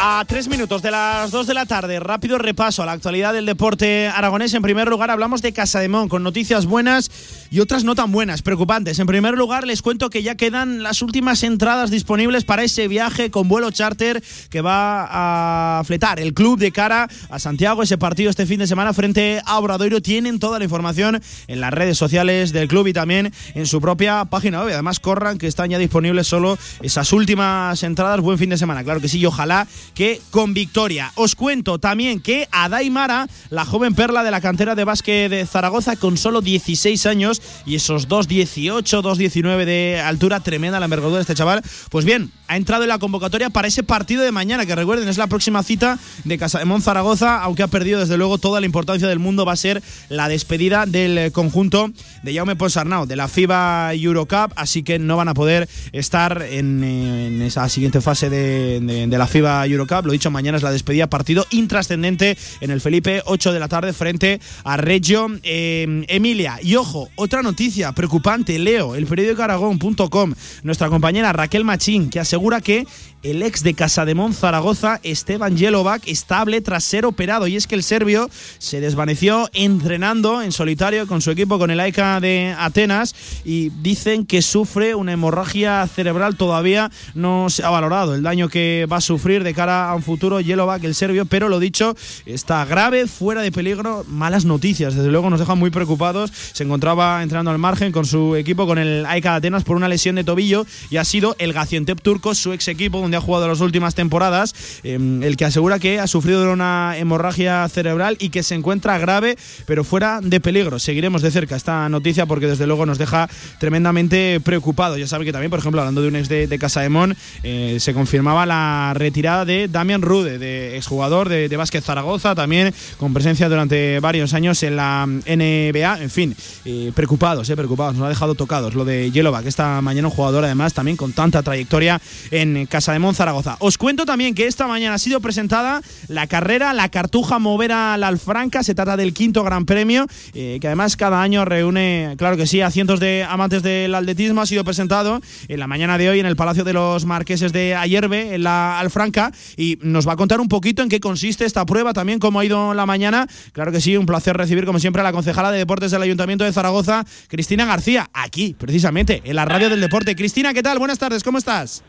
[0.01, 3.47] A tres minutos de las dos de la tarde, rápido repaso a la actualidad del
[3.47, 4.55] deporte aragonés.
[4.55, 7.11] En primer lugar, hablamos de Casademón con noticias buenas
[7.51, 9.01] y otras no tan buenas, preocupantes.
[9.01, 13.33] En primer lugar, les cuento que ya quedan las últimas entradas disponibles para ese viaje
[13.33, 17.83] con vuelo charter que va a fletar el club de cara a Santiago.
[17.83, 20.01] Ese partido este fin de semana frente a Obradoiro.
[20.01, 24.27] Tienen toda la información en las redes sociales del club y también en su propia
[24.27, 24.75] página web.
[24.75, 28.21] Además, corran que están ya disponibles solo esas últimas entradas.
[28.21, 29.67] Buen fin de semana, claro que sí, y ojalá
[29.99, 31.11] que con victoria.
[31.17, 35.97] Os cuento también que Adaimara, la joven perla de la cantera de básquet de Zaragoza,
[35.97, 41.35] con solo 16 años y esos 2.18, 2.19 de altura, tremenda la envergadura de este
[41.35, 45.09] chaval, pues bien, ha entrado en la convocatoria para ese partido de mañana, que recuerden,
[45.09, 48.67] es la próxima cita de Casa de Zaragoza, aunque ha perdido desde luego toda la
[48.67, 51.91] importancia del mundo, va a ser la despedida del conjunto
[52.23, 56.85] de Jaume Ponsarnau, de la FIBA Eurocup, así que no van a poder estar en,
[56.85, 60.70] en esa siguiente fase de, de, de la FIBA Eurocup lo dicho, mañana es la
[60.70, 66.59] despedida, partido intrascendente en el Felipe, 8 de la tarde, frente a Reggio eh, Emilia.
[66.62, 72.61] Y ojo, otra noticia preocupante, leo, el periódico aragón.com, nuestra compañera Raquel Machín, que asegura
[72.61, 72.86] que
[73.23, 77.47] el ex de Casademón Zaragoza, Esteban Jelovac, estable tras ser operado.
[77.47, 81.81] Y es que el serbio se desvaneció entrenando en solitario con su equipo, con el
[81.81, 83.14] AICA de Atenas,
[83.45, 86.37] y dicen que sufre una hemorragia cerebral.
[86.37, 90.03] Todavía no se ha valorado el daño que va a sufrir de cara a un
[90.03, 91.97] futuro Jelovac, el serbio, pero lo dicho,
[92.27, 94.05] está grave, fuera de peligro.
[94.09, 96.33] Malas noticias, desde luego nos dejan muy preocupados.
[96.53, 99.89] Se encontraba entrenando al margen con su equipo, con el AICA de Atenas, por una
[99.89, 103.49] lesión de tobillo y ha sido el Gaziantep turco, su ex equipo, donde ha jugado
[103.49, 108.43] las últimas temporadas, em, el que asegura que ha sufrido una hemorragia cerebral y que
[108.43, 110.79] se encuentra grave, pero fuera de peligro.
[110.79, 113.29] Seguiremos de cerca esta noticia porque desde luego nos deja
[113.59, 114.99] tremendamente preocupados.
[114.99, 117.17] Ya saben que también, por ejemplo, hablando de un ex de, de Casa de Mon,
[117.43, 122.75] eh, se confirmaba la retirada de Damian Rude, de exjugador de, de Básquet Zaragoza, también
[122.99, 126.03] con presencia durante varios años en la NBA.
[126.03, 126.37] En fin,
[126.67, 127.95] eh, preocupados, eh, preocupados.
[127.95, 131.15] Nos ha dejado tocados lo de Yelova, que esta mañana un jugador además también con
[131.15, 133.57] tanta trayectoria en Casa de Zaragoza.
[133.61, 138.09] Os cuento también que esta mañana ha sido presentada la carrera La Cartuja Movera la
[138.09, 138.63] Alfranca.
[138.63, 142.61] Se trata del quinto Gran Premio, eh, que además cada año reúne, claro que sí,
[142.61, 144.41] a cientos de amantes del atletismo.
[144.41, 147.75] Ha sido presentado en la mañana de hoy en el Palacio de los Marqueses de
[147.75, 151.65] Ayerbe, en la Alfranca, y nos va a contar un poquito en qué consiste esta
[151.65, 153.27] prueba, también cómo ha ido la mañana.
[153.53, 156.45] Claro que sí, un placer recibir como siempre a la concejala de Deportes del Ayuntamiento
[156.45, 160.17] de Zaragoza, Cristina García, aquí precisamente, en la radio del deporte.
[160.17, 160.79] Cristina, ¿qué tal?
[160.79, 161.83] Buenas tardes, ¿cómo estás?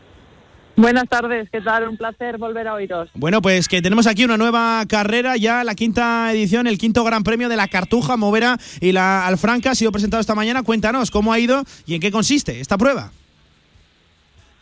[0.80, 1.86] Buenas tardes, ¿qué tal?
[1.88, 3.10] Un placer volver a oíros.
[3.12, 7.22] Bueno, pues que tenemos aquí una nueva carrera, ya la quinta edición, el quinto Gran
[7.22, 10.62] Premio de la Cartuja, Movera y la Alfranca ha sido presentado esta mañana.
[10.62, 13.10] Cuéntanos cómo ha ido y en qué consiste esta prueba.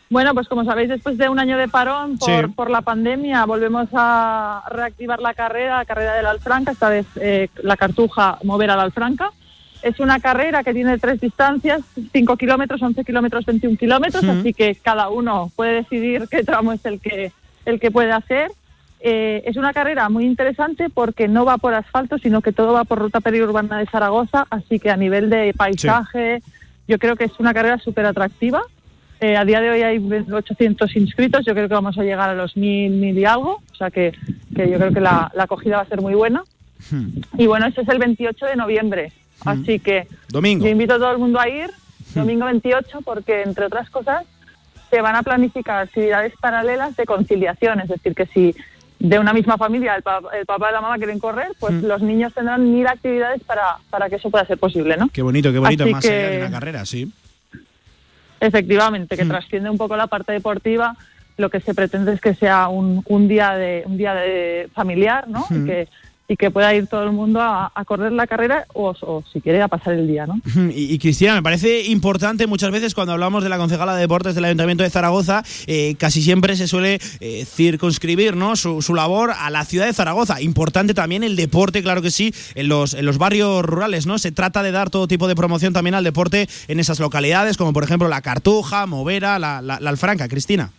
[0.09, 2.51] Bueno, pues como sabéis, después de un año de parón por, Sí.
[2.53, 7.05] por la pandemia, volvemos a reactivar la carrera, la carrera de la Alfranca, esta vez
[7.15, 9.31] eh, la Cartuja mover a la Alfranca.
[9.81, 14.75] Es una carrera que tiene tres distancias, 5 kilómetros, 11 kilómetros, 21 kilómetros, así que
[14.75, 17.31] cada uno puede decidir qué tramo es el que,
[17.65, 18.51] el que puede hacer.
[19.01, 22.83] Eh, es una carrera muy interesante porque no va por asfalto, sino que todo va
[22.83, 26.41] por ruta periurbana de Zaragoza, así que a nivel de paisaje,
[26.87, 28.61] yo creo que es una carrera súper atractiva.
[29.21, 29.97] Eh, a día de hoy hay
[30.31, 33.75] 800 inscritos, yo creo que vamos a llegar a los 1000, 1000 y algo, o
[33.75, 34.13] sea que,
[34.55, 36.43] que yo creo que la, la acogida va a ser muy buena.
[37.37, 39.11] Y bueno, este es el 28 de noviembre,
[39.45, 40.65] así que Domingo.
[40.65, 41.69] yo invito a todo el mundo a ir,
[42.15, 44.25] domingo 28, porque entre otras cosas
[44.89, 48.55] se van a planificar actividades paralelas de conciliación, es decir, que si
[48.97, 51.85] de una misma familia el, pa- el papá y la mamá quieren correr, pues Mm.
[51.85, 55.07] los niños tendrán mil actividades para, para que eso pueda ser posible, ¿no?
[55.09, 57.11] Qué bonito, qué bonito, Así más allá que- de una carrera, sí.
[58.39, 59.29] Efectivamente, que Mm.
[59.29, 60.95] trasciende un poco la parte deportiva.
[61.37, 65.27] Lo que se pretende es que sea un, un día de un día de familiar,
[65.27, 65.45] ¿no?
[65.49, 65.63] Mm.
[65.63, 65.87] Y que
[66.29, 69.41] y que pueda ir todo el mundo a, a correr la carrera o, o si
[69.41, 70.39] quiere a pasar el día, ¿no?
[70.69, 74.35] Y, y, Cristina, me parece importante muchas veces cuando hablamos de la concejala de deportes
[74.35, 78.55] del Ayuntamiento de Zaragoza, eh, casi siempre se suele eh, circunscribir ¿no?
[78.55, 80.39] su, su labor a la ciudad de Zaragoza.
[80.39, 84.19] Importante también el deporte, claro que sí, en los, en los barrios rurales, ¿no?
[84.19, 87.73] Se trata de dar todo tipo de promoción también al deporte en esas localidades, como
[87.73, 90.27] por ejemplo la Cartuja, Movera, la, la, la Alfranca.
[90.27, 90.71] Cristina.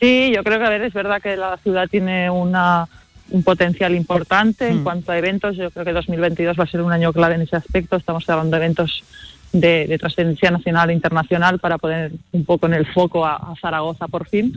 [0.00, 2.88] Sí, yo creo que a ver, es verdad que la ciudad tiene una,
[3.30, 4.84] un potencial importante en Mm.
[4.84, 5.56] cuanto a eventos.
[5.56, 7.96] Yo creo que 2022 va a ser un año clave en ese aspecto.
[7.96, 9.04] Estamos hablando de eventos
[9.52, 13.54] de, de trascendencia nacional e internacional para poner un poco en el foco a, a
[13.60, 14.54] Zaragoza por fin.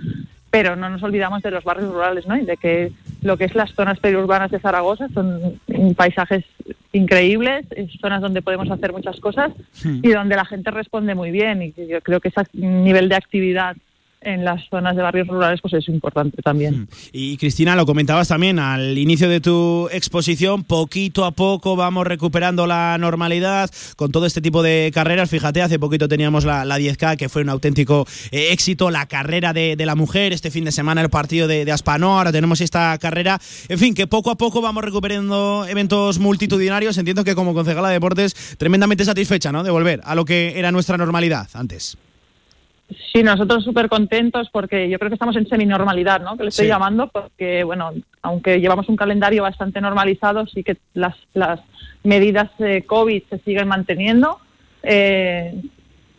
[0.49, 2.36] Pero no nos olvidamos de los barrios rurales, ¿no?
[2.36, 2.91] Y de que
[3.22, 6.43] lo que es las zonas periurbanas de Zaragoza son mm, paisajes
[6.91, 9.51] increíbles, es zonas donde podemos hacer muchas cosas
[9.84, 11.61] y donde la gente responde muy bien.
[11.61, 13.78] Y que yo creo que ese nivel de actividad
[14.22, 16.88] en las zonas de barrios rurales pues es importante también.
[17.11, 22.67] Y Cristina, lo comentabas también al inicio de tu exposición, poquito a poco vamos recuperando
[22.67, 25.30] la normalidad con todo este tipo de carreras.
[25.30, 29.53] Fíjate, hace poquito teníamos la, la 10K, que fue un auténtico eh, éxito, la carrera
[29.53, 32.95] de, la mujer, este fin de semana el partido de, de Aspanó, ahora tenemos esta
[32.99, 33.39] carrera.
[33.67, 36.97] En fin, que poco a poco vamos recuperando eventos multitudinarios.
[36.97, 39.63] Entiendo que como concejala de deportes, tremendamente satisfecha ¿no?
[39.63, 41.97] de volver a lo que era nuestra normalidad antes.
[43.13, 46.37] Sí, nosotros súper contentos porque yo creo que estamos en seminormalidad, ¿no?
[46.37, 46.69] Que le estoy Sí.
[46.71, 51.59] llamando porque, bueno, aunque llevamos un calendario bastante normalizado, sí que las, las
[52.03, 54.39] medidas de COVID se siguen manteniendo.
[54.83, 55.61] Eh,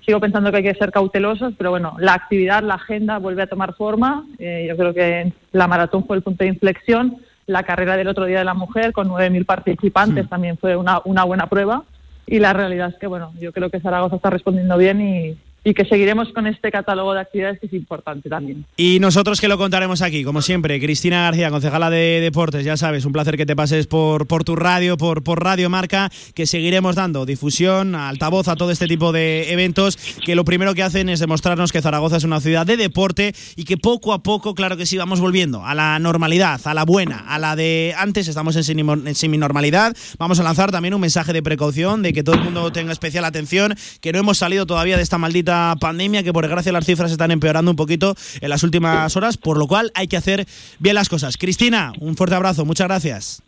[0.04, 3.46] sigo pensando que hay que ser cautelosos, pero bueno, la actividad, la agenda vuelve a
[3.46, 4.24] tomar forma.
[4.38, 7.16] Eh, yo creo que la maratón fue el punto de inflexión.
[7.46, 11.24] La carrera del otro día de la mujer con 9.000 participantes también fue una, una
[11.24, 11.82] buena prueba.
[12.26, 15.74] Y la realidad es que, bueno, yo creo que Zaragoza está respondiendo bien y, y
[15.74, 18.64] que seguiremos con este catálogo de actividades que es importante también.
[18.76, 23.04] Y nosotros que lo contaremos aquí, como siempre, Cristina García, concejala de Deportes, ya sabes,
[23.04, 26.96] un placer que te pases por, por tu radio, por, por Radio Marca, que seguiremos
[26.96, 31.20] dando difusión, altavoz a todo este tipo de eventos, que lo primero que hacen es
[31.20, 34.86] demostrarnos que Zaragoza es una ciudad de deporte y que poco a poco, claro que
[34.86, 39.14] sí, vamos volviendo a la normalidad, a la buena, a la de antes, estamos en
[39.14, 39.94] semi-normalidad.
[40.18, 43.24] Vamos a lanzar también un mensaje de precaución, de que todo el mundo tenga especial
[43.24, 47.10] atención, que no hemos salido todavía de esta maldita pandemia, que por desgracia las cifras
[47.10, 50.46] están empeorando un poquito en las últimas horas, por lo cual hay que hacer
[50.78, 51.36] bien las cosas.
[51.36, 53.42] Cristina, un fuerte abrazo, muchas gracias.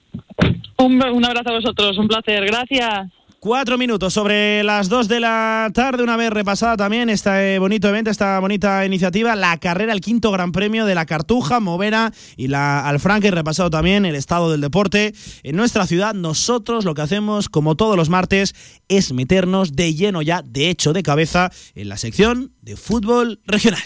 [0.79, 3.11] Un, un abrazo a vosotros, un placer, gracias.
[3.45, 8.11] Cuatro minutos sobre las dos de la tarde, una vez repasada también este bonito evento,
[8.11, 12.89] esta bonita iniciativa, la carrera, el quinto gran premio de la Cartuja, Movera y la
[12.89, 16.15] Alfranca, y repasado también el estado del deporte en nuestra ciudad.
[16.15, 18.55] Nosotros lo que hacemos, como todos los martes,
[18.89, 23.85] es meternos de lleno ya, de hecho, de cabeza, en la sección de fútbol regional.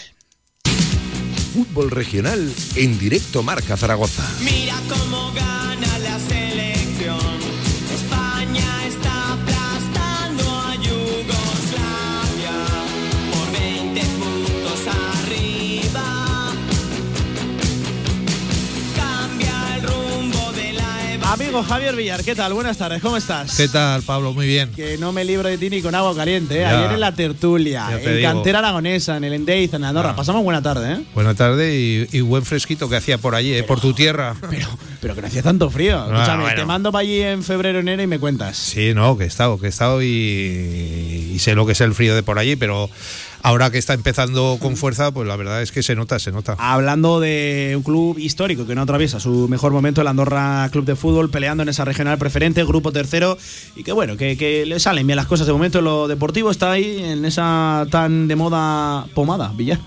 [1.53, 4.23] Fútbol regional en directo Marca Zaragoza.
[4.41, 5.48] Mira cómo gana
[21.39, 22.53] Amigo Javier Villar, ¿qué tal?
[22.53, 23.55] Buenas tardes, ¿cómo estás?
[23.55, 24.33] ¿Qué tal, Pablo?
[24.33, 24.71] Muy bien.
[24.75, 26.61] Que no me libro de ti ni con agua caliente, ¿eh?
[26.61, 26.77] Ya.
[26.77, 28.27] Ayer en la tertulia, en digo.
[28.29, 30.09] Cantera Aragonesa, en el Endeiz, en Andorra.
[30.09, 30.15] Ah.
[30.17, 31.03] Pasamos buena tarde, ¿eh?
[31.15, 34.35] Buena tarde y, y buen fresquito que hacía por allí, eh, por tu tierra.
[34.99, 35.97] Pero que no hacía tanto frío.
[35.97, 36.59] Ah, Escúchame, bueno.
[36.59, 38.57] te mando para allí en febrero, enero y me cuentas.
[38.57, 41.93] Sí, no, que he estado, que he estado y, y sé lo que es el
[41.93, 42.89] frío de por allí, pero
[43.41, 46.55] ahora que está empezando con fuerza, pues la verdad es que se nota, se nota.
[46.59, 50.95] Hablando de un club histórico que no atraviesa su mejor momento, el Andorra Club de
[50.95, 53.37] Fútbol, peleando en esa regional preferente, grupo tercero,
[53.75, 55.81] y que bueno, que, que le salen bien las cosas de momento.
[55.81, 59.79] Lo deportivo está ahí en esa tan de moda pomada, Villar.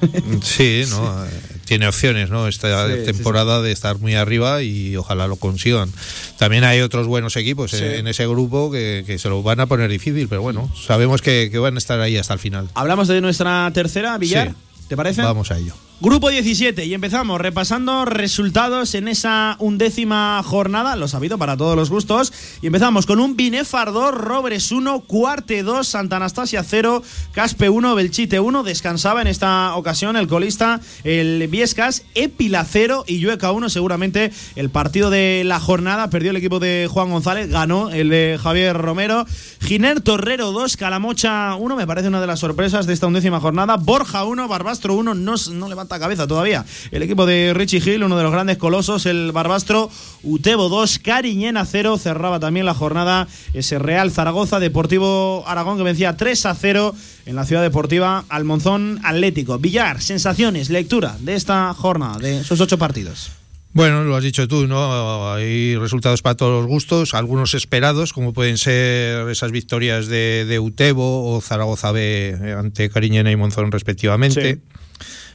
[0.42, 1.02] Sí, ¿no?
[1.72, 2.48] Tiene opciones, ¿no?
[2.48, 5.90] Esta Sí, sí, temporada de estar muy arriba y ojalá lo consigan.
[6.38, 9.66] También hay otros buenos equipos eh, en ese grupo que, que se lo van a
[9.66, 12.68] poner difícil, pero bueno, sabemos que, que van a estar ahí hasta el final.
[12.74, 14.54] Hablamos de nuestra tercera, Villar.
[14.88, 15.22] ¿Te parece?
[15.22, 15.74] Vamos a ello.
[16.04, 21.90] Grupo 17 y empezamos repasando resultados en esa undécima jornada, lo sabido para todos los
[21.90, 22.32] gustos.
[22.60, 27.94] Y empezamos con un Binefar 2, Robres 1, Cuarte 2, Santa Anastasia 0, Caspe 1,
[27.94, 28.64] Belchite 1.
[28.64, 33.68] Descansaba en esta ocasión el colista, el Viescas, Epila 0 y Llueca 1.
[33.68, 38.40] Seguramente el partido de la jornada perdió el equipo de Juan González, ganó el de
[38.42, 39.24] Javier Romero.
[39.60, 43.76] Giner Torrero 2, Calamocha 1, me parece una de las sorpresas de esta undécima jornada.
[43.76, 46.64] Borja 1, Barbastro 1, no, no levanta cabeza todavía.
[46.90, 49.90] El equipo de Richie Hill, uno de los grandes colosos, el Barbastro,
[50.22, 56.16] Utebo 2, Cariñena 0, cerraba también la jornada ese Real Zaragoza, Deportivo Aragón que vencía
[56.16, 56.94] 3 a 0
[57.26, 59.58] en la ciudad deportiva Almonzón Atlético.
[59.58, 63.30] Villar, sensaciones, lectura de esta jornada, de esos ocho partidos.
[63.74, 65.32] Bueno, lo has dicho tú, ¿no?
[65.32, 70.58] Hay resultados para todos los gustos, algunos esperados, como pueden ser esas victorias de, de
[70.58, 74.60] Utebo o Zaragoza B ante Cariñena y Monzón respectivamente.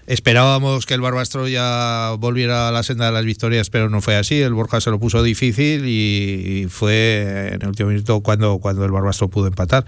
[0.08, 4.16] Esperábamos que el Barbastro ya volviera a la senda de las victorias, pero no fue
[4.16, 4.42] así.
[4.42, 8.92] El Borja se lo puso difícil y, fue en el último minuto cuando, cuando el
[8.92, 9.86] Barbastro pudo empatar.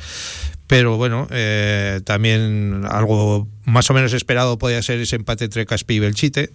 [0.67, 5.95] Pero bueno, eh, también algo más o menos esperado podía ser ese empate entre Caspi
[5.95, 6.51] y Belchite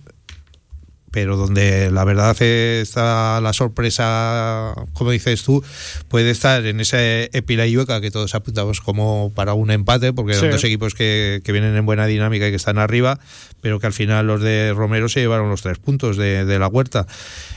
[1.14, 5.62] pero donde la verdad está la sorpresa, como dices tú,
[6.08, 10.34] puede estar en ese Epila y Llueca que todos apuntamos como para un empate, porque
[10.34, 10.40] Sí.
[10.40, 13.20] son dos equipos que, que vienen en buena dinámica y que están arriba,
[13.60, 16.66] pero que al final los de Romero se llevaron los tres puntos de, de la
[16.66, 17.06] huerta.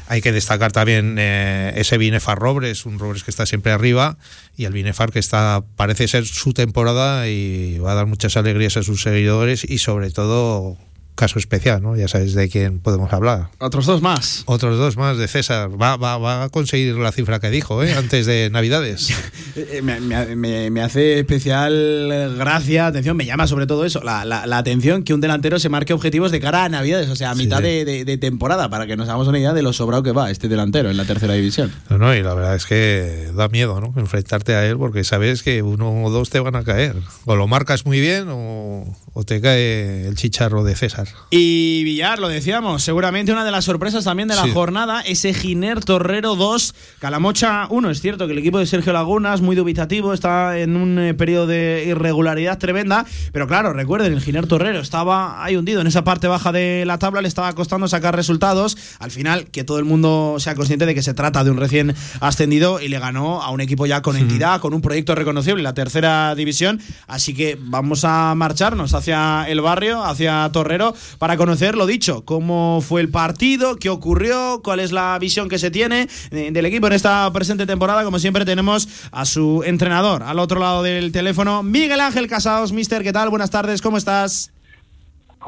[0.07, 4.17] Hay que destacar también eh, ese Binefar Robres, un Robres que está siempre arriba,
[4.55, 8.77] y el Binefar que está parece ser su temporada y va a dar muchas alegrías
[8.77, 10.77] a sus seguidores y sobre todo
[11.17, 11.97] caso especial, ¿no?
[11.97, 13.49] Ya sabes de quién podemos hablar.
[13.59, 14.43] Otros dos más.
[14.45, 15.69] Otros dos más de César.
[15.81, 17.93] Va, va, va a conseguir la cifra que dijo, ¿eh?
[17.93, 19.09] Antes de Navidades.
[19.57, 24.23] Eh, Me, me- me- me hace especial gracia, atención, me llama sobre todo eso, la,
[24.23, 27.31] la- la atención que un delantero se marque objetivos de cara a Navidades, o sea,
[27.31, 27.63] a Sí, mitad sí.
[27.63, 30.29] De, de- de temporada, para que nos hagamos una idea de lo sobrado que va
[30.29, 31.71] este delantero en la tercera división.
[31.89, 33.93] No, no, y la verdad es que da miedo, ¿no?
[33.99, 36.95] Enfrentarte a él porque sabes que uno o dos te van a caer.
[37.25, 41.06] O lo marcas muy bien o, o te cae el chicharro de César.
[41.07, 41.27] Villar.
[41.29, 44.51] Y Villar, lo decíamos, seguramente una de las sorpresas también de la Sí.
[44.51, 47.89] jornada, ese Giner Torrero 2, Calamocha 1.
[47.89, 51.47] Es cierto que el equipo de Sergio Lagunas, muy dubitativo, está en un eh, periodo
[51.47, 56.27] de irregularidad tremenda, pero claro, recuerden, el Giner Torrero estaba ahí hundido en esa parte
[56.27, 58.77] baja de la tabla, le estaba costando sacar resultados.
[58.99, 61.93] Al final, que todo el mundo sea consciente de que se trata de un recién
[62.19, 65.63] ascendido y le ganó a un equipo ya con entidad, con un proyecto reconocible en
[65.65, 66.79] la tercera división.
[67.07, 72.81] Así que vamos a marcharnos hacia el barrio, hacia Torrero, para conocer lo dicho, cómo
[72.81, 76.87] fue el partido, qué ocurrió, cuál es la visión que se tiene eh, del equipo
[76.87, 78.03] en esta presente temporada.
[78.03, 82.71] Como siempre, tenemos a su entrenador al otro lado del teléfono, Miguel Ángel Casados.
[82.71, 83.29] Mister, ¿qué tal?
[83.29, 84.51] Buenas tardes, ¿cómo estás?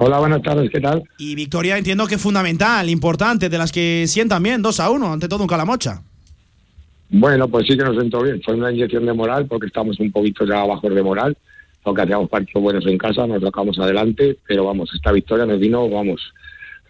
[0.01, 1.03] Hola, buenas tardes, ¿qué tal?
[1.17, 5.27] Y victoria entiendo que fundamental, importante, de las que sientan bien, 2 a 1, ante
[5.27, 6.01] todo un Calamocha.
[7.09, 8.41] Bueno, pues sí que nos sentó bien.
[8.43, 11.35] Fue una inyección de moral porque estamos un poquito ya bajos de moral,
[11.83, 15.89] porque hacíamos partidos buenos en casa, nos sacamos adelante, pero vamos, esta victoria nos vino,
[15.89, 16.33] vamos,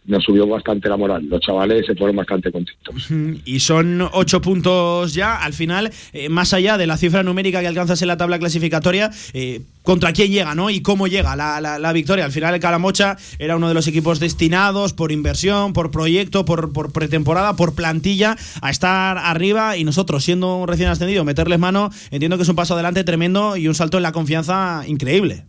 [0.05, 1.25] nos subió bastante la moral.
[1.27, 3.09] Los chavales se fueron bastante contentos.
[3.45, 5.35] Y son ocho puntos ya.
[5.37, 9.11] Al final, eh, más allá de la cifra numérica que alcanzas en la tabla clasificatoria,
[9.33, 10.69] eh, ¿contra quién llega, no?
[10.69, 12.25] Y cómo llega la, la- la victoria.
[12.25, 16.73] Al final, el Calamocha era uno de los equipos destinados por inversión, por proyecto, por,
[16.73, 19.77] por pretemporada, por plantilla, a estar arriba.
[19.77, 23.57] Y nosotros, siendo un recién ascendido, meterles mano, entiendo que es un paso adelante tremendo
[23.57, 25.45] y un salto en la confianza increíble.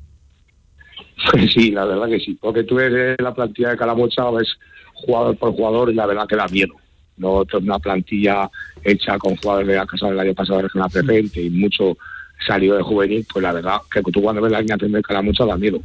[1.53, 4.57] Sí, la verdad que sí, porque tú ves la plantilla de Calamocha, ves
[4.95, 6.75] jugador por jugador y la verdad que da miedo.
[7.17, 8.51] No es una plantilla
[8.83, 11.97] hecha con jugadores de la casa del año pasado de regional preferente y mucho
[12.47, 15.57] salió de juvenil, pues la verdad que tú cuando ves la alineación de Calamocha da
[15.57, 15.81] miedo.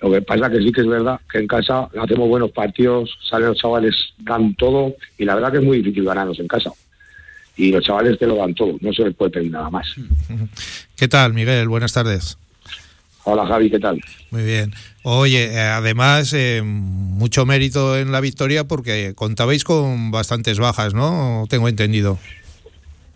[0.00, 3.48] Lo que pasa que sí que es verdad que en casa hacemos buenos partidos, salen
[3.48, 6.70] los chavales, dan todo y la verdad que es muy difícil ganarnos en casa.
[7.56, 9.94] Y los chavales te lo dan todo, no se les puede pedir nada más.
[10.96, 11.68] ¿Qué tal, Miguel?
[11.68, 12.38] Buenas tardes.
[13.32, 14.00] Hola Javi, ¿qué tal?
[14.32, 14.72] Muy bien.
[15.04, 21.44] Oye, eh, además, eh, mucho mérito en la victoria porque contabais con bastantes bajas, ¿no?
[21.48, 22.18] Tengo entendido.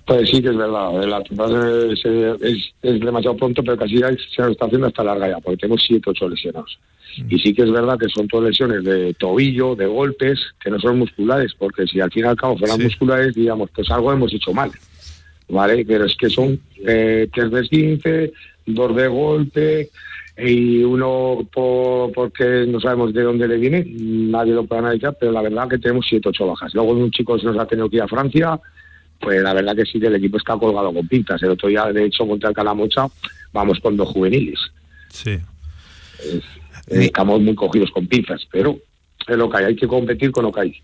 [0.06, 3.98] Pues sí que es verdad, eh, la temporada es, es, es demasiado pronto, pero casi
[3.98, 6.78] ya se nos está haciendo hasta larga ya, porque tenemos siete, ocho lesionados.
[7.28, 10.78] Y sí que es verdad que son todas lesiones de tobillo, de golpes, que no
[10.78, 14.32] son musculares, porque si al fin y al cabo fueran musculares, digamos, pues algo hemos
[14.32, 14.70] hecho mal,
[15.48, 15.84] ¿vale?
[15.84, 18.32] Pero es que son eh, tres de esguince,
[18.66, 19.90] dos de golpe,
[20.36, 25.32] y uno por, porque no sabemos de dónde le viene, nadie lo puede analizar, pero
[25.32, 26.74] la verdad que tenemos siete, ocho bajas.
[26.74, 28.58] Luego un chico se nos ha tenido que ir a Francia,
[29.20, 31.42] pues la verdad que sí que el equipo está colgado con pintas.
[31.42, 33.06] El otro día, de hecho, contra el Calamocha,
[33.52, 34.58] vamos con dos juveniles.
[35.08, 35.38] Sí.
[36.88, 38.76] Estamos muy cogidos con pinzas, pero
[39.26, 40.82] es lo que hay, hay que competir con lo que hay.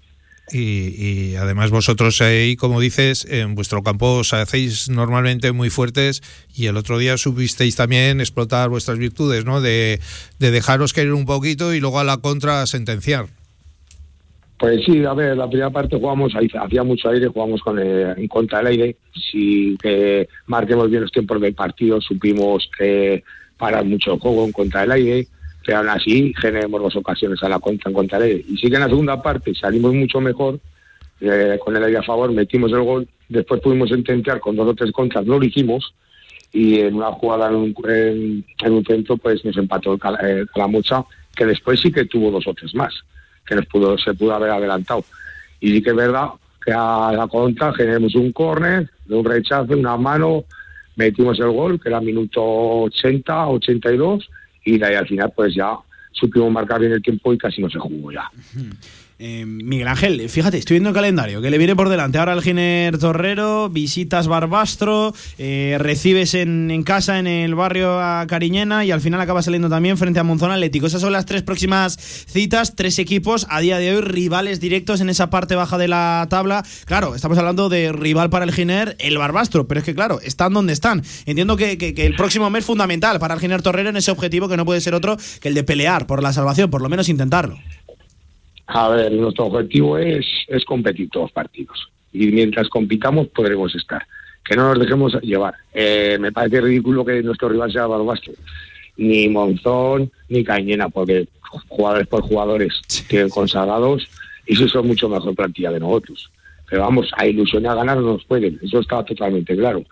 [0.53, 6.22] Y, y además vosotros ahí, como dices, en vuestro campo os hacéis normalmente muy fuertes
[6.57, 9.61] y el otro día supisteis también explotar vuestras virtudes, ¿no?
[9.61, 10.01] De,
[10.38, 13.26] de dejaros caer un poquito y luego a la contra sentenciar.
[14.61, 18.28] Pues sí, a ver, la primera parte jugamos, hacía mucho aire, jugamos con eh, en
[18.28, 18.96] contra del aire.
[19.14, 23.24] Si que marquemos bien los tiempos del partido, supimos que
[23.57, 25.26] parar mucho el juego en contra del aire,
[25.64, 28.44] pero aún así generemos dos ocasiones a la contra en contra aire.
[28.48, 30.58] Y sí que en la segunda parte salimos mucho mejor,
[31.20, 34.74] eh, con el aire a favor, metimos el gol, después pudimos intentar con dos o
[34.74, 35.94] tres contras, no lo hicimos,
[36.52, 40.48] y en una jugada en un, en, un centro pues nos empató el, Cala- el
[40.50, 41.04] Calamocha,
[41.36, 42.92] que después sí que tuvo dos o tres más
[43.46, 45.04] que nos pudo, se pudo haber adelantado.
[45.61, 46.28] Y sí que es verdad
[46.64, 50.44] que a la contra generamos un córner, de un rechazo, una mano,
[50.96, 54.28] metimos el gol, que era minuto 80, 82,
[54.64, 55.76] y ahí al final pues ya
[56.12, 58.30] supimos marcar bien el tiempo y casi no se jugó ya.
[59.23, 62.16] Eh, Miguel Ángel, fíjate, estoy viendo el calendario que le viene por delante.
[62.16, 68.27] Ahora el Giner Torrero, visitas Barbastro, eh, recibes en, en casa en el barrio a
[68.27, 70.87] Cariñena y al final acaba saliendo también frente a Monzón Atlético.
[70.87, 75.11] Esas son las tres próximas citas, tres equipos a día de hoy rivales directos en
[75.11, 76.64] esa parte baja de la tabla.
[76.87, 80.55] Claro, estamos hablando de rival para el Giner, el Barbastro, pero es que claro, están
[80.55, 81.03] donde están.
[81.27, 84.49] Entiendo que, que- que el próximo mes fundamental para el Giner Torrero en ese objetivo
[84.49, 87.11] que no puede ser otro que el de pelear por la salvación, por lo menos
[87.11, 87.59] intentarlo.
[88.73, 91.91] A ver, nuestro objetivo es, es competir todos los partidos.
[92.12, 94.07] Y mientras compitamos podremos estar.
[94.45, 95.55] Que no nos dejemos llevar.
[95.75, 98.33] Eh, me parece ridículo que nuestro rival sea Barbastro.
[98.97, 101.27] Ni Monzón, ni Cañena, porque
[101.68, 104.07] jugadores por jugadores tienen consagrados
[104.47, 106.31] y sí son mucho mejor plantilla de nosotros.
[106.68, 108.59] Pero vamos, a ilusión a ganar no nos pueden.
[108.62, 109.83] Eso está totalmente claro.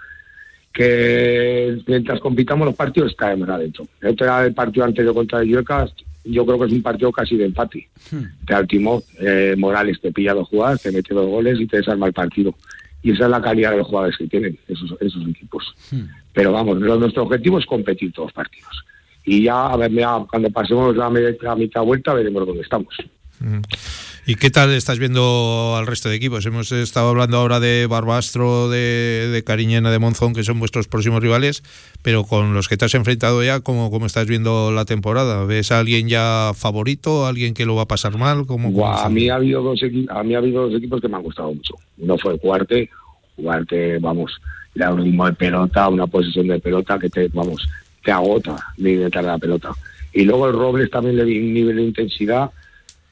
[0.72, 3.88] Que mientras compitamos los partidos estaremos adentro.
[4.00, 5.92] El partido anterior contra el Lluecas,
[6.28, 7.88] yo creo que es un partido casi de empate
[8.46, 12.06] te altimó eh, Morales, te pilla dos jugadas, te mete dos goles y te desarma
[12.06, 12.54] el partido.
[13.02, 15.74] Y esa es la calidad de los jugadores que tienen esos, esos equipos.
[16.32, 18.84] Pero vamos, nuestro objetivo es competir todos los partidos.
[19.24, 21.10] y ya, a ver, ya cuando pasemos la,
[21.40, 22.94] la mitad vuelta veremos dónde estamos.
[24.28, 26.44] ¿Y qué tal estás viendo al resto de equipos?
[26.44, 31.22] Hemos estado hablando ahora de Barbastro, de, de Cariñena, de Monzón, que son vuestros próximos
[31.22, 31.62] rivales,
[32.02, 35.46] pero con los que te has enfrentado ya, ¿cómo, cómo estás viendo la temporada?
[35.46, 38.44] ¿Ves a alguien ya favorito, alguien que lo va a pasar mal?
[38.44, 41.00] ¿Cómo, cómo Buah, a mí ha habido dos equipos, a mí ha habido dos equipos
[41.00, 41.76] que me han gustado mucho.
[41.96, 42.90] Uno fue Cuarte,
[43.34, 44.38] Cuarte, vamos,
[44.74, 47.66] le da un ritmo de pelota, una posición de pelota que te, vamos,
[48.04, 49.70] te agota de intentar la pelota.
[50.12, 52.50] Y luego el Robles también le di un nivel de intensidad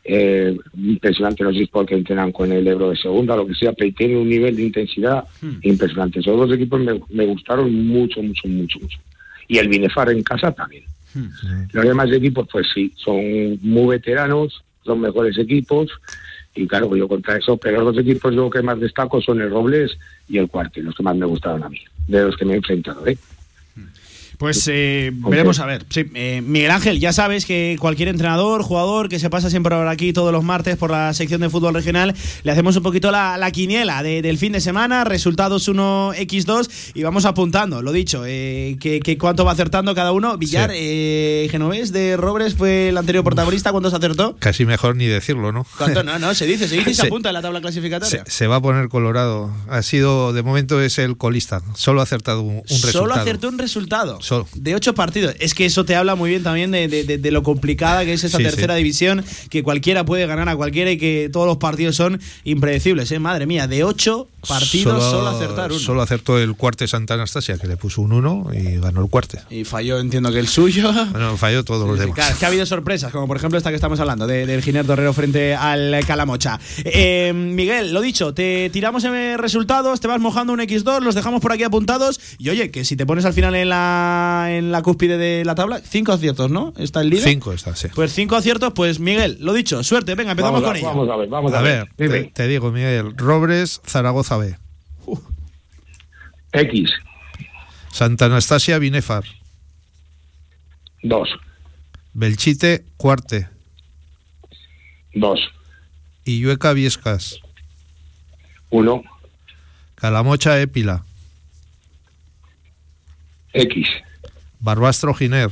[0.09, 3.55] eh, impresionante, no sé si es porque entrenan con el Ebro de segunda, lo que
[3.55, 5.25] sea, pero tiene un nivel de intensidad
[5.63, 6.21] impresionante.
[6.21, 8.99] Esos dos equipos me, me gustaron mucho, mucho, mucho, mucho.
[9.49, 10.85] Y el Binefar en casa también.
[11.73, 15.91] Los demás equipos, pues sí, son muy veteranos, son mejores equipos.
[16.55, 19.51] Y claro, yo contra eso, pero los dos equipos yo que más destaco son el
[19.51, 19.99] Robles
[20.29, 22.57] y el Cuarte, los que más me gustaron a mí, de los que me he
[22.57, 23.07] enfrentado.
[23.07, 23.19] ¿eh?
[24.39, 25.87] Pues eh, veremos a ver.
[25.91, 29.89] Sí, eh, Miguel Ángel, ya sabes que cualquier entrenador, jugador que se pasa siempre por
[29.89, 33.39] aquí todos los martes por la sección de fútbol regional, le hacemos un poquito la,
[33.39, 38.77] la quiniela de- del fin de semana, resultados 1x2 y vamos apuntando, lo dicho, eh,
[38.81, 40.37] que, que cuánto va acertando cada uno.
[40.39, 44.37] Villar, eh, Genovés de Robres fue el anterior protagonista, ¿cuántos acertó?
[44.39, 45.67] Casi mejor ni decirlo, ¿no?
[45.79, 46.03] ¿Cuánto?
[46.03, 48.25] No, no, se dice, se dice y se Se- apunta en la tabla clasificatoria.
[48.27, 49.51] Se, se va a poner colorado.
[49.69, 51.63] Ha sido, de momento, es el colista.
[51.75, 53.21] Solo ha acertado un, un Solo resultado.
[53.23, 54.19] acertó un resultado.
[54.27, 54.49] Solo.
[54.55, 55.35] De ocho partidos.
[55.39, 58.13] Es que eso te habla muy bien también de, de- de- de lo complicada que
[58.15, 58.79] es esa Sí, tercera sí.
[58.79, 63.11] división, que cualquiera puede ganar a cualquiera y que todos los partidos son impredecibles.
[63.13, 63.19] ¿eh?
[63.21, 65.81] Madre mía, de ocho partidos solo, acertar uno.
[65.81, 69.41] Solo acertó el cuarte Santa Anastasia, que le puso un 1 y ganó el cuarte.
[69.51, 70.93] Y falló, entiendo que el suyo.
[71.11, 72.15] Bueno, falló todos los demás.
[72.15, 74.63] Claro, es que ha habido sorpresas, como por ejemplo esta que estamos hablando, de- del
[74.63, 76.59] Giner Torrero frente al Calamocha.
[76.85, 81.41] Eh, Miguel, lo dicho, te tiramos en resultados, te vas mojando un X2, los dejamos
[81.41, 82.21] por aquí apuntados.
[82.39, 84.16] Y oye, que si te pones al final en la,
[84.51, 86.73] en la cúspide de la tabla, cinco aciertos, ¿no?
[86.77, 87.25] Está el líder.
[87.29, 87.89] Cinco está, sí.
[87.95, 90.87] Pues cinco aciertos, pues Miguel, lo dicho, suerte, venga, empezamos Vamos a- con ello.
[90.87, 92.11] vamos a ver, vamos a, A ver, ver.
[92.25, 93.17] te, te digo, Miguel.
[93.17, 94.57] Robres, Zaragoza B.
[96.53, 96.91] X,
[97.93, 99.25] Santa Anastasia, Binefar.
[101.03, 101.29] 2,
[102.15, 103.49] Belchite, Cuarte.
[105.15, 105.41] 2,
[106.25, 107.41] Illueca, Viescas.
[108.71, 109.03] 1,
[109.95, 111.05] Calamocha, Épila.
[113.53, 113.87] X,
[114.71, 115.49] Barbastro, Giner.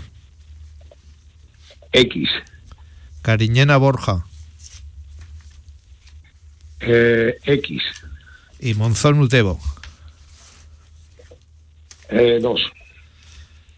[1.93, 2.29] X,
[3.23, 4.25] Cariñena, Borja.
[6.81, 7.81] eh, X,
[8.59, 9.61] Y Monzón, Utebo.
[12.09, 12.61] eh, 2.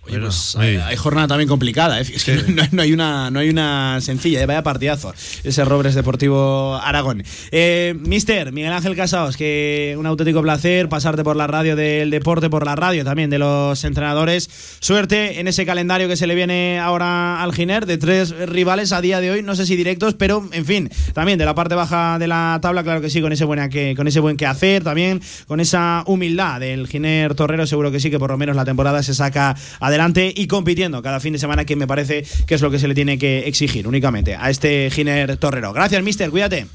[0.06, 2.02] Oye, pues hay, hay jornada también complicada, ¿eh?
[2.14, 4.46] es que no, no hay una, no hay una sencilla, ¿eh?
[4.46, 7.24] vaya partidazo ese Robres Deportivo Aragón.
[7.50, 12.48] Eh, Mister, Miguel Ángel Casaos, que un auténtico placer pasarte por la radio del deporte,
[12.48, 14.48] por la radio también de los entrenadores.
[14.78, 19.00] Suerte en ese calendario que se le viene ahora al Giner, de tres rivales a
[19.00, 22.18] día de hoy, no sé si directos, pero en fin, también de la parte baja
[22.20, 24.84] de la tabla, claro que sí, con ese, buena que, con ese buen que hacer,
[24.84, 28.64] también con esa humildad del Giner Torrero, seguro que sí, que por lo menos la
[28.64, 29.95] temporada se saca adelante
[30.34, 32.94] y compitiendo cada fin de semana, que me parece que es lo que se le
[32.94, 35.72] tiene que exigir únicamente a este Giner Torrero.
[35.72, 36.66] Gracias, mister, cuídate.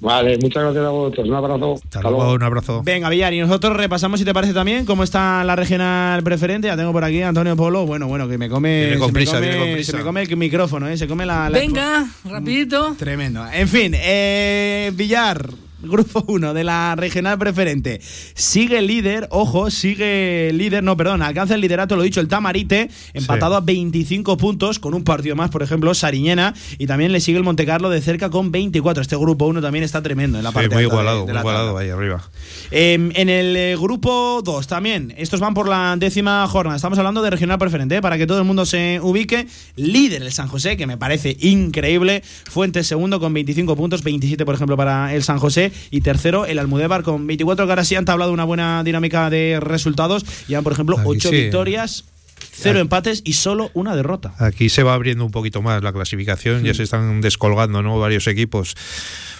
[0.00, 1.28] Vale, muchas gracias a vosotros.
[1.28, 1.74] Un abrazo.
[1.82, 2.82] Hasta luego, un abrazo.
[2.84, 6.68] Venga, Villar, y nosotros repasamos, si te parece también, cómo está la regional preferente.
[6.68, 7.84] Ya tengo por aquí a Antonio Polo.
[7.84, 8.82] Bueno, bueno, que me come.
[8.82, 9.90] Viene con se me prisa, come- viene con prisa.
[9.90, 10.96] Se me come el micrófono, ¿eh?
[10.96, 11.50] Se come la.
[11.50, 12.94] la- Venga, rapidito.
[12.96, 13.44] Tremendo.
[13.52, 15.50] En fin, eh, Villar,
[15.82, 18.00] grupo 1 de la regional preferente.
[18.34, 23.56] Sigue líder, ojo, sigue líder, no, perdón, alcanza el liderato, lo dicho, el Tamarite, empatado
[23.56, 27.44] a 25 puntos, con un partido más, por ejemplo, Sariñena, y también le sigue el
[27.44, 29.02] Montecarlo de cerca con 24.
[29.02, 31.24] Este grupo 1 también está tremendo en la Sí, parte muy alta de- igualado, de
[31.24, 31.40] muy tabla.
[31.50, 32.28] igualado ahí arriba.
[32.70, 36.76] Eh, en el eh, grupo 2 también, estos van por la décima jornada.
[36.76, 38.02] Estamos hablando de regional preferente, ¿eh?
[38.02, 39.46] para que todo el mundo se ubique.
[39.76, 42.22] Líder el San José, que me parece increíble.
[42.50, 45.67] Fuentes segundo con 25 puntos, 27 por ejemplo para el San José.
[45.90, 49.60] Y tercero el Almudévar con 24, que ahora sí han tablado una buena dinámica de
[49.60, 50.24] resultados.
[50.46, 51.36] Llevan por ejemplo Aquí 8 sí.
[51.36, 52.04] victorias,
[52.52, 54.34] 0 empates y solo una derrota.
[54.38, 57.98] Aquí se va abriendo un poquito más la clasificación, ya se están descolgando ¿no?
[57.98, 58.74] varios equipos,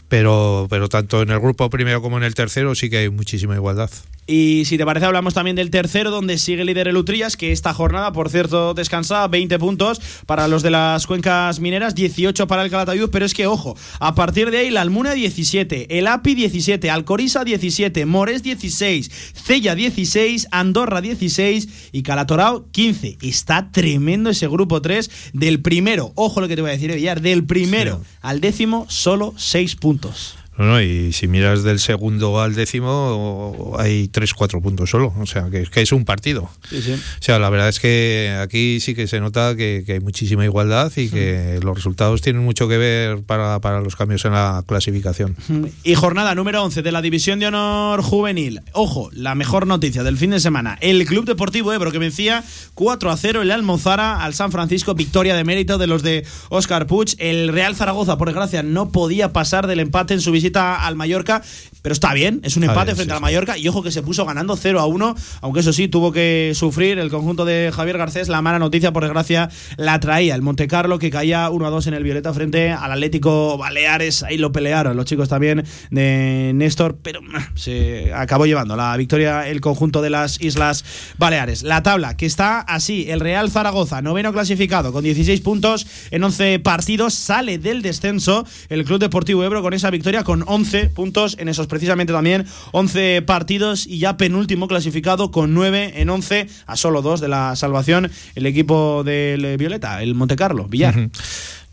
[0.08, 3.54] pero, pero tanto en el grupo primero como en el tercero sí que hay muchísima
[3.54, 3.90] igualdad.
[4.30, 7.72] Y si te parece, hablamos también del tercero, donde sigue líder el Utrillas, que esta
[7.72, 12.70] jornada, por cierto, descansa 20 puntos para los de las cuencas mineras, 18 para el
[12.70, 16.90] Calatayud, pero es que, ojo, a partir de ahí, la Almuna 17, el API 17,
[16.90, 23.16] Alcorisa 17, Mores 16, Cella 16, Andorra 16 y Calatorao 15.
[23.22, 27.22] Está tremendo ese grupo 3 del primero, ojo lo que te voy a decir, Villar,
[27.22, 30.37] del primero al décimo, solo 6 puntos.
[30.58, 35.14] No, no, y si miras del segundo al décimo, hay 3-4 puntos solo.
[35.18, 36.50] O sea, que, que es un partido.
[36.68, 36.92] Sí, sí.
[36.94, 40.44] O sea, la verdad es que aquí sí que se nota que, que hay muchísima
[40.44, 44.64] igualdad y que los resultados tienen mucho que ver para, para los cambios en la
[44.66, 45.36] clasificación.
[45.84, 48.60] Y jornada número 11 de la División de Honor Juvenil.
[48.72, 50.76] Ojo, la mejor noticia del fin de semana.
[50.80, 52.42] El Club Deportivo Ebro que vencía
[52.74, 54.94] 4 a 0 el Almozara al San Francisco.
[54.94, 57.14] Victoria de mérito de los de Óscar Puig.
[57.18, 61.42] El Real Zaragoza, por desgracia, no podía pasar del empate en su visita al Mallorca.
[61.88, 63.56] Pero está bien, es un empate bien, frente sí, al Mallorca.
[63.56, 65.14] Y ojo que se puso ganando 0 a 1.
[65.40, 68.28] Aunque eso sí, tuvo que sufrir el conjunto de Javier Garcés.
[68.28, 71.86] La mala noticia, por desgracia, la traía el Monte Carlo que caía 1 a 2
[71.86, 74.22] en el Violeta frente al Atlético Baleares.
[74.22, 79.48] Ahí lo pelearon los chicos también de Néstor, pero ah, se acabó llevando la victoria
[79.48, 80.84] el conjunto de las Islas
[81.16, 81.62] Baleares.
[81.62, 86.58] La tabla que está así, el Real Zaragoza, noveno clasificado con 16 puntos en 11
[86.58, 91.48] partidos, sale del descenso el Club Deportivo Ebro con esa victoria con 11 puntos en
[91.48, 97.02] esos precisamente también 11 partidos y ya penúltimo clasificado con 9 en 11 a solo
[97.02, 101.08] 2 de la salvación el equipo del Violeta, el Monte Carlo, Villar.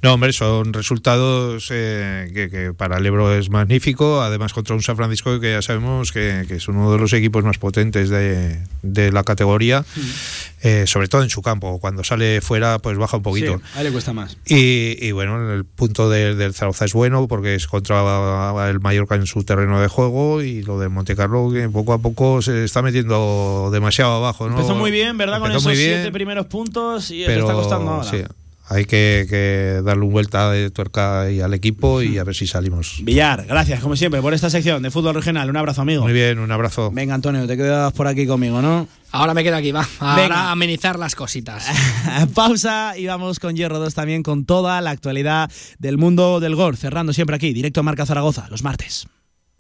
[0.06, 4.22] No, hombre, son resultados eh, que, que para el Ebro es magnífico.
[4.22, 7.44] Además, contra un San Francisco que ya sabemos que, que es uno de los equipos
[7.44, 9.84] más potentes de, de la categoría,
[10.61, 11.80] eh, sobre todo en su campo.
[11.80, 13.57] Cuando sale fuera, pues baja un poquito.
[13.57, 14.38] Sí, a él le cuesta más.
[14.45, 19.15] Y, y bueno, el punto de- del Zaragoza es bueno porque es contra el Mallorca
[19.15, 22.82] en su terreno de juego y lo de Montecarlo que poco a poco se está
[22.82, 24.48] metiendo demasiado abajo.
[24.49, 24.56] ¿no?
[24.56, 25.40] Empezó muy bien, ¿verdad?
[25.40, 28.10] Con esos siete primeros puntos y pero está costando ahora.
[28.11, 28.22] sí,
[28.67, 32.47] hay que, que darle una vuelta de tuerca ahí al equipo y a ver si
[32.47, 32.99] salimos.
[33.03, 35.49] Villar, gracias como siempre por esta sección de fútbol regional.
[35.49, 36.03] Un abrazo, amigo.
[36.03, 36.91] Muy bien, un abrazo.
[36.91, 38.87] Venga, Antonio, te quedas por aquí conmigo, ¿no?
[39.11, 39.87] Ahora me quedo aquí, va.
[39.99, 40.35] Ahora Venga.
[40.35, 41.67] a amenizar las cositas.
[42.33, 46.75] Pausa y vamos con Hierro 2 también con toda la actualidad del mundo del gol.
[46.75, 49.07] Cerrando siempre aquí, directo a Marca Zaragoza, los martes.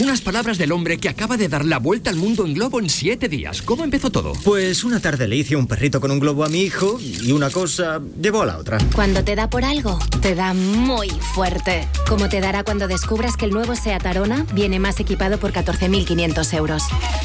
[0.00, 2.90] unas palabras del hombre que acaba de dar la vuelta al mundo en globo en
[2.90, 3.62] siete días.
[3.62, 4.32] ¿Cómo empezó todo?
[4.44, 7.50] Pues una tarde le hice un perrito con un globo a mi hijo y una
[7.50, 8.78] cosa llevó a la otra.
[8.94, 11.88] Cuando te da por algo, te da muy fuerte.
[12.08, 16.54] Como te dará cuando descubras que el nuevo SEAT Arona viene más equipado por 14.500
[16.56, 16.82] euros.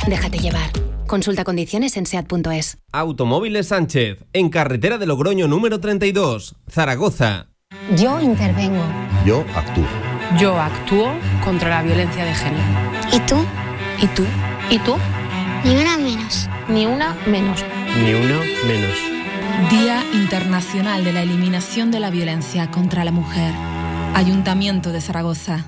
[0.08, 0.72] Déjate llevar.
[1.08, 2.78] Consulta condiciones en SEAT.es.
[2.94, 7.48] Automóviles Sánchez, en carretera de Logroño número 32, Zaragoza.
[7.98, 8.84] Yo intervengo.
[9.26, 9.86] Yo actúo.
[10.40, 12.64] Yo actúo contra la violencia de género.
[13.12, 13.46] ¿Y tú?
[14.02, 14.26] ¿Y tú?
[14.70, 14.96] ¿Y tú?
[15.64, 16.50] Ni una menos.
[16.68, 17.64] Ni una menos.
[18.04, 18.98] Ni uno menos.
[19.70, 23.54] Día Internacional de la Eliminación de la Violencia contra la Mujer.
[24.16, 25.66] Ayuntamiento de Zaragoza.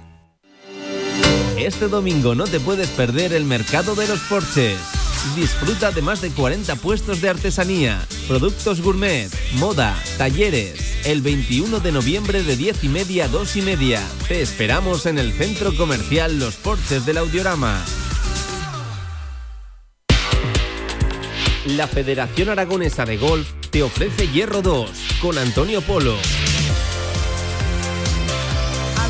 [1.57, 4.77] Este domingo no te puedes perder el mercado de los Porches.
[5.35, 10.99] Disfruta de más de 40 puestos de artesanía, productos gourmet, moda, talleres.
[11.05, 14.01] El 21 de noviembre de 10 y media a 2 y media.
[14.27, 17.83] Te esperamos en el centro comercial Los Porches del Audiorama.
[21.65, 24.89] La Federación Aragonesa de Golf te ofrece Hierro 2
[25.21, 26.17] con Antonio Polo.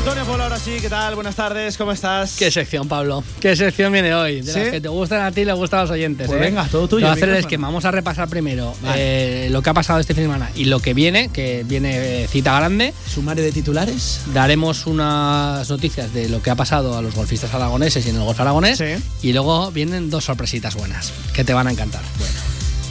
[0.06, 1.14] Antonio Polo, ahora sí, ¿qué tal?
[1.14, 2.36] Buenas tardes, ¿cómo estás?
[2.38, 3.24] ¿Qué sección, Pablo?
[3.40, 4.42] ¿Qué sección viene hoy?
[4.42, 4.58] De ¿Sí?
[4.58, 6.26] las que te gustan a ti y le gustan a los oyentes.
[6.26, 6.44] Pues ¿eh?
[6.44, 7.46] venga, todo tuyo, a el hacer micrófono.
[7.48, 7.66] esquema.
[7.68, 9.46] Vamos a repasar primero Vale.
[9.46, 12.24] eh, lo que ha pasado este fin de semana y lo que viene, que viene
[12.24, 12.92] eh, cita grande.
[13.08, 14.20] Sumario de titulares.
[14.34, 18.24] Daremos unas noticias de lo que ha pasado a los golfistas aragoneses y en el
[18.24, 18.82] golf aragonés.
[19.22, 22.02] Y luego vienen dos sorpresitas buenas que te van a encantar.
[22.18, 22.34] Bueno.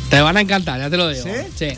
[0.09, 1.25] Te van a encantar, ya te lo digo.
[1.25, 1.29] ¿Sí?
[1.69, 1.77] Sí.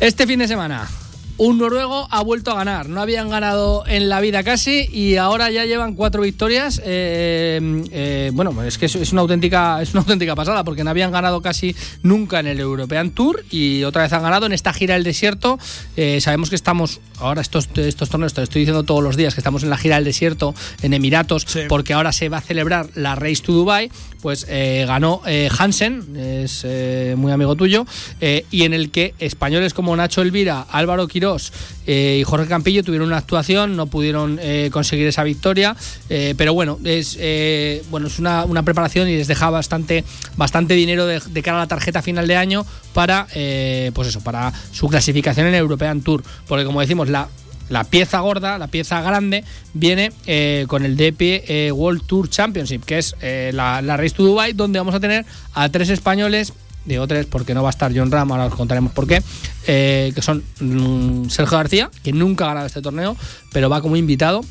[0.00, 0.88] Este fin de semana,
[1.38, 2.88] un noruego ha vuelto a ganar.
[2.88, 6.82] No habían ganado en la vida casi y ahora ya llevan cuatro victorias.
[6.84, 11.12] Eh, eh, bueno, es que es, una auténtica es una auténtica pasada porque no habían
[11.12, 14.94] ganado casi nunca en el European Tour y otra vez han ganado en esta gira
[14.94, 15.58] del desierto.
[15.96, 19.34] Eh, sabemos que estamos ahora estos estos torneos te lo estoy diciendo todos los días
[19.34, 22.90] que estamos en la gira del desierto en Emiratos porque ahora se va a celebrar
[22.94, 23.90] la Race to Dubai.
[24.20, 27.86] Pues eh, ganó eh, Hansen, es eh, muy amigo tuyo,
[28.20, 31.52] y en el que españoles como Nacho Elvira, Álvaro Quirós
[31.86, 34.38] y Jorge Campillo tuvieron una actuación, no pudieron
[34.70, 35.76] conseguir esa victoria,
[36.36, 37.18] pero bueno, es
[37.90, 40.04] bueno es una, una preparación y les deja bastante,
[40.36, 43.26] bastante dinero de, de cara a la tarjeta final de año para
[43.94, 46.22] pues eso, para su clasificación en European Tour.
[46.46, 47.28] Porque como decimos, la,
[47.68, 52.84] la pieza gorda, la pieza grande, viene eh, con el DP eh, World Tour Championship,
[52.84, 55.24] que es eh, la, Race to Dubai, donde vamos a tener
[55.54, 56.52] a tres españoles.
[56.84, 59.22] Digo tres porque no va a estar John Ram, ahora os contaremos por qué.
[59.66, 63.16] que son mm, Sergio García, que nunca ha ganado este torneo,
[63.52, 64.42] pero va como invitado.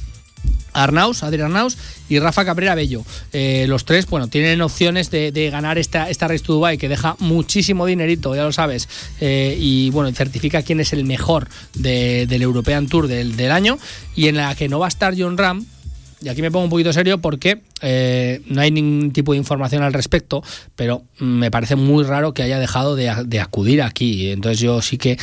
[0.78, 1.78] Arnaus, Adrián Arnaus
[2.08, 3.04] y Rafa Cabrera Bello.
[3.34, 7.16] Eh, los tres, bueno, tienen opciones de, ganar esta, esta Race to Dubai, que deja
[7.20, 8.88] muchísimo dinerito, ya lo sabes.
[9.20, 13.78] Eh, y bueno, certifica quién es el mejor de- del European Tour del, año.
[14.16, 15.66] Y en la que no va a estar John Ram,
[16.22, 19.84] y aquí me pongo un poquito serio porque eh, no hay ningún tipo de información
[19.84, 20.44] al respecto,
[20.76, 24.32] pero mm, me parece muy raro que haya dejado de, acudir aquí.
[24.32, 25.18] Entonces yo sí que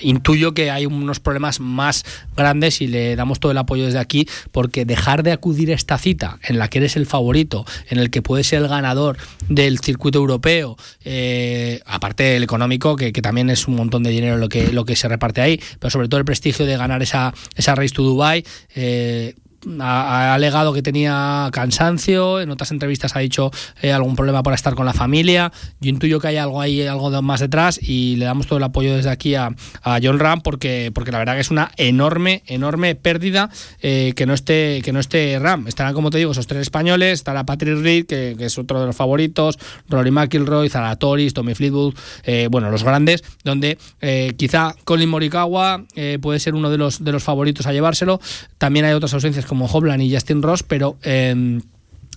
[0.00, 2.04] intuyo que hay unos problemas más
[2.36, 5.98] grandes y le damos todo el apoyo desde aquí porque dejar de acudir a esta
[5.98, 9.16] cita en la que eres el favorito, en el que puedes ser el ganador
[9.48, 14.48] del circuito europeo, eh, aparte del económico, que, también es un montón de dinero lo
[14.48, 17.74] que, lo que se reparte ahí, pero sobre todo el prestigio de ganar esa, esa
[17.74, 18.44] Race to Dubai.
[18.74, 19.34] eh,
[19.80, 23.50] ha, alegado que tenía cansancio, en otras entrevistas ha dicho
[23.82, 25.52] eh, algún problema para estar con la familia.
[25.80, 28.94] Yo intuyo que hay algo ahí, algo más detrás y le damos todo el apoyo
[28.94, 29.54] desde aquí a,
[30.02, 33.50] John Ram porque, porque la verdad que es una enorme, enorme pérdida
[33.80, 35.66] eh, que no esté que no esté Ram.
[35.66, 38.96] Estarán, como te digo, esos tres españoles, estará Patrick Reed, que, es otro de los
[38.96, 39.58] favoritos,
[39.88, 46.18] Rory McIlroy, Zalatoris, Tommy Fleetwood, eh, bueno, los grandes, donde eh, quizá Colin Morikawa eh,
[46.20, 48.20] puede ser uno de los, de los favoritos a llevárselo.
[48.58, 50.96] También hay otras ausencias como Hoblan y Justin Ross, pero...
[51.02, 51.60] eh,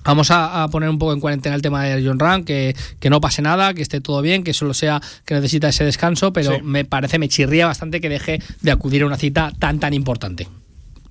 [0.05, 3.09] Vamos a, a poner un poco en cuarentena el tema de John Ram, que, que
[3.09, 6.55] no pase nada, que esté todo bien, que solo sea que necesita ese descanso, pero
[6.57, 6.61] Sí.
[6.61, 10.49] me parece, me chirría bastante que deje de acudir a una cita tan, tan importante,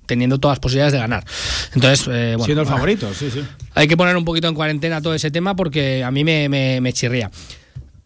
[0.05, 1.25] teniendo todas las posibilidades de ganar.
[1.73, 3.41] Entonces, eh, bueno, Siendo el favorito, sí, sí.
[3.73, 6.79] hay que poner un poquito en cuarentena todo ese tema porque a mí me, me-
[6.79, 7.31] me chirría.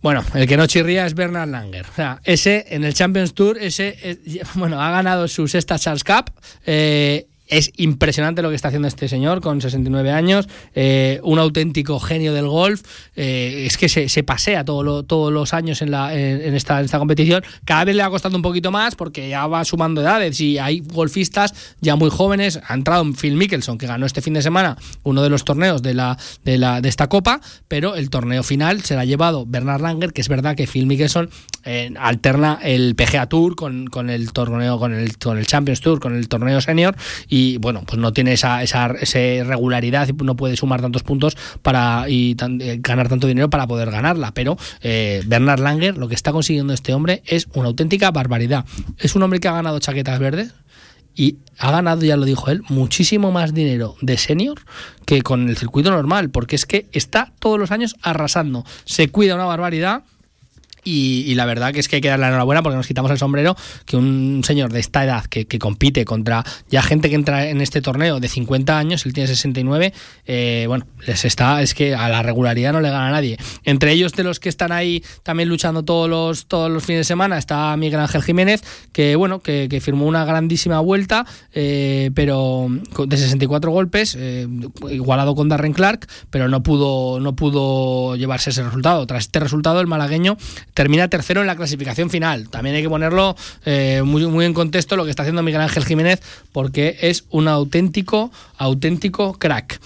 [0.01, 1.85] Bueno, el que no chirría es Bernard Langer.
[1.85, 6.05] O sea, ese en el Champions Tour, ese eh, bueno, ha ganado su sexta Charles
[6.05, 6.31] Cup.
[6.65, 11.99] eh, es impresionante lo que está haciendo este señor con 69 años, eh, un auténtico
[11.99, 12.81] genio del golf.
[13.15, 16.79] eh, es que se, se pasea todo lo- todos los años en, la, en, esta,
[16.79, 17.43] en esta competición.
[17.65, 20.81] Cada vez le va costando un poquito más porque ya va sumando edades y hay
[20.81, 22.59] golfistas ya muy jóvenes.
[22.67, 25.93] Ha entrado Phil Mickelson, que ganó este fin de semana uno de los torneos de,
[25.93, 29.81] la, de, la, de esta copa, pero el torneo final se la ha llevado Bernard
[29.81, 31.29] Langer, que es verdad que Phil Mickelson
[31.63, 35.99] eh, alterna el PGA Tour con, con el torneo, con el, con el Champions Tour,
[35.99, 36.95] con el torneo senior
[37.27, 42.05] y bueno, pues no tiene esa, esa, regularidad y no puede sumar tantos puntos para
[42.09, 44.33] y eh, ganar tanto dinero para poder ganarla.
[44.33, 48.65] Pero eh, Bernard Langer, lo que está consiguiendo este hombre es una auténtica barbaridad.
[48.97, 50.53] Es un hombre que ha ganado chaquetas verdes
[51.17, 54.61] y ha ganado, ya lo dijo él, muchísimo más dinero de senior
[55.05, 59.35] que con el circuito normal, porque es que está todos los años arrasando, se cuida
[59.35, 60.03] una barbaridad.
[60.89, 63.17] Y, la verdad que es que hay que darle la enhorabuena porque nos quitamos el
[63.17, 67.59] sombrero que un señor de esta edad que, compite contra ya gente que entra en
[67.61, 69.91] este torneo de 50 años, él tiene 69,
[70.27, 73.37] eh, bueno, les está, es que a la regularidad no le gana a nadie.
[73.65, 77.03] Entre ellos de los que están ahí también luchando todos los, todos los fines de
[77.03, 83.17] semana está Miguel Ángel Jiménez, que bueno, que, firmó una grandísima vuelta, eh, pero de
[83.17, 84.47] 64 golpes, eh,
[84.89, 89.05] igualado con Darren Clark, pero no pudo, no pudo llevarse ese resultado.
[89.05, 90.37] Tras este resultado, el malagueño
[90.77, 92.49] termina tercero en la clasificación final.
[92.49, 93.35] También hay que ponerlo
[93.65, 96.21] eh, muy, muy en contexto lo que está haciendo Miguel Ángel Jiménez,
[96.51, 99.79] porque es un auténtico, auténtico crack.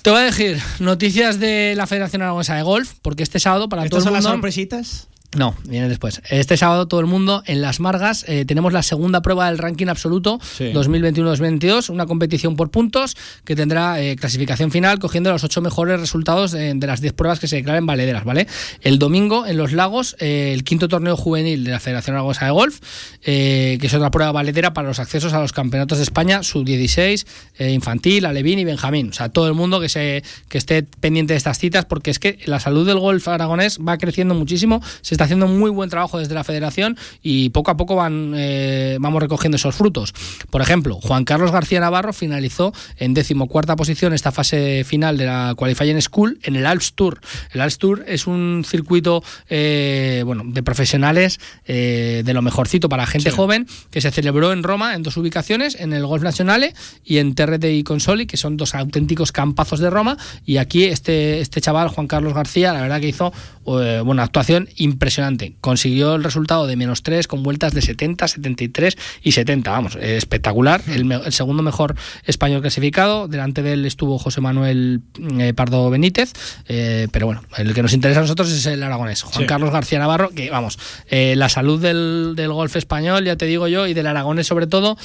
[0.00, 3.82] Te voy a decir noticias de la Federación Aragonesa de Golf, porque este sábado para
[3.82, 5.08] todo ¿Estas el son las sorpresitas?
[5.36, 6.20] No, viene después.
[6.28, 9.86] Este sábado todo el mundo en Las Margas eh, tenemos la segunda prueba del ranking
[9.86, 10.72] absoluto Sí.
[10.72, 16.50] 2021-2022, una competición por puntos que tendrá eh, clasificación final cogiendo los ocho mejores resultados
[16.52, 18.46] de, de las 10 pruebas que se declaren valederas, ¿vale?
[18.80, 22.50] El domingo en Los Lagos, eh, el quinto torneo juvenil de la Federación Aragonesa de
[22.50, 22.80] Golf,
[23.22, 27.26] eh, que es otra prueba valedera para los accesos a los campeonatos de España, sub-16,
[27.58, 29.10] eh, infantil, alevín y benjamín.
[29.10, 32.18] O sea, todo el mundo que, se, que esté pendiente de estas citas porque es
[32.18, 36.18] que la salud del golf aragonés va creciendo muchísimo, se está haciendo muy buen trabajo
[36.18, 40.14] desde la federación y poco a poco van, eh, vamos recogiendo esos frutos.
[40.48, 45.54] Por ejemplo, Juan Carlos García Navarro finalizó en decimocuarta posición esta fase final de la
[45.58, 47.20] Qualifying School en el Alps Tour.
[47.52, 53.06] El Alps Tour es un circuito eh, bueno, de profesionales eh, de lo mejorcito para
[53.06, 56.72] gente joven que se celebró en Roma en dos ubicaciones, en el Golf Nacionale
[57.04, 60.16] y en TRTI Consoli, que son dos auténticos campazos de Roma.
[60.46, 63.34] Y aquí este, este chaval, Juan Carlos García, la verdad que hizo
[63.66, 65.54] eh, una actuación impresionante.
[65.60, 69.70] Consiguió el resultado de menos 3 con vueltas de 70, 73 y 70.
[69.70, 70.82] Vamos, eh, espectacular.
[70.88, 73.28] El, segundo mejor español clasificado.
[73.28, 75.00] Delante de él estuvo José Manuel
[75.38, 76.32] eh, Pardo Benítez.
[76.68, 79.22] eh, pero bueno, el que nos interesa a nosotros es el aragonés.
[79.22, 79.46] Juan Sí.
[79.46, 80.78] Carlos García Navarro, que vamos,
[81.10, 84.96] la salud del, del golf español, ya te digo yo, y del aragonés sobre todo,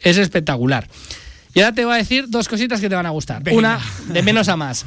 [0.00, 0.88] es espectacular.
[1.54, 3.42] Y ahora te voy a decir dos cositas que te van a gustar.
[3.42, 3.58] Venga.
[3.58, 4.86] Una, de menos a más.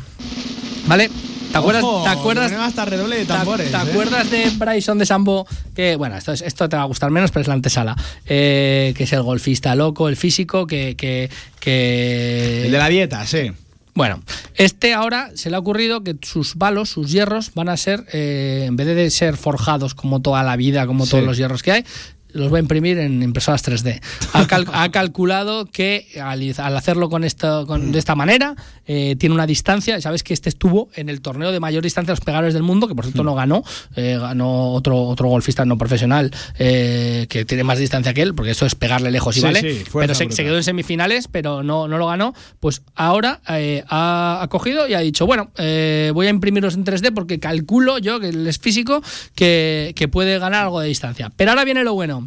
[0.87, 1.09] ¿Vale?
[1.55, 3.79] ¿Te acuerdas, Ojo, ¿te acuerdas, hasta redoble de ¿te- tambores, ¿te eh?
[3.79, 5.47] acuerdas de Bryson de Sambo?
[5.73, 7.95] Que, bueno, esto, es- esto te va a gustar menos, pero es la antesala.
[8.25, 10.97] Eh, que es el golfista loco, el físico, que.
[10.97, 11.29] que,
[11.61, 13.53] que- El de la dieta, sí.
[13.93, 14.21] Bueno,
[14.55, 18.65] este ahora se le ha ocurrido que sus balos, sus hierros, van a ser, eh,
[18.67, 21.11] en vez de ser forjados como toda la vida, como Sí.
[21.11, 21.85] todos los hierros que hay,
[22.35, 24.01] los va a imprimir en impresoras 3D.
[24.33, 28.55] Ha, cal- ha calculado que al, al hacerlo con esto, con- de esta manera,
[28.85, 29.99] eh, tiene una distancia.
[30.01, 32.87] Sabes que este estuvo en el torneo de mayor distancia de los pegadores del mundo,
[32.87, 33.63] que por cierto no ganó,
[33.95, 38.51] eh, ganó otro, otro golfista no profesional eh, que tiene más distancia que él, porque
[38.51, 39.61] eso es pegarle lejos y Sí, vale.
[39.61, 42.33] sí, pero se, quedó en semifinales, pero no, no lo ganó.
[42.59, 47.13] Pues ahora ha, ha cogido y ha dicho, bueno, eh, voy a imprimirlos en 3D
[47.13, 49.01] porque calculo yo, que él es físico,
[49.35, 51.31] que, que puede ganar algo de distancia.
[51.35, 52.24] Pero ahora viene lo bueno.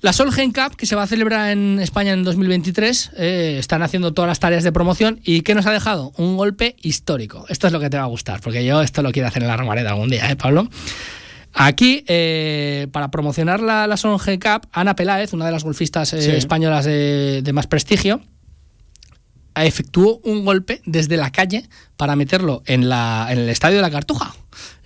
[0.00, 4.12] La Solgen Cup, que se va a celebrar en España en 2023, eh, están haciendo
[4.12, 5.20] todas las tareas de promoción.
[5.22, 6.12] ¿Y qué nos ha dejado?
[6.16, 7.44] Un golpe histórico.
[7.48, 9.48] Esto es lo que te va a gustar, porque yo esto lo quiero hacer en
[9.48, 10.68] la Romareda algún día, ¿eh, Pablo?
[11.54, 16.22] Aquí, eh, para promocionar la, la Solgen Cup, Ana Peláez, una de las golfistas eh,
[16.22, 16.30] Sí.
[16.32, 18.22] españolas de, de más prestigio,
[19.54, 23.90] efectuó un golpe desde la calle para meterlo en, la, en el estadio de la
[23.90, 24.34] Cartuja.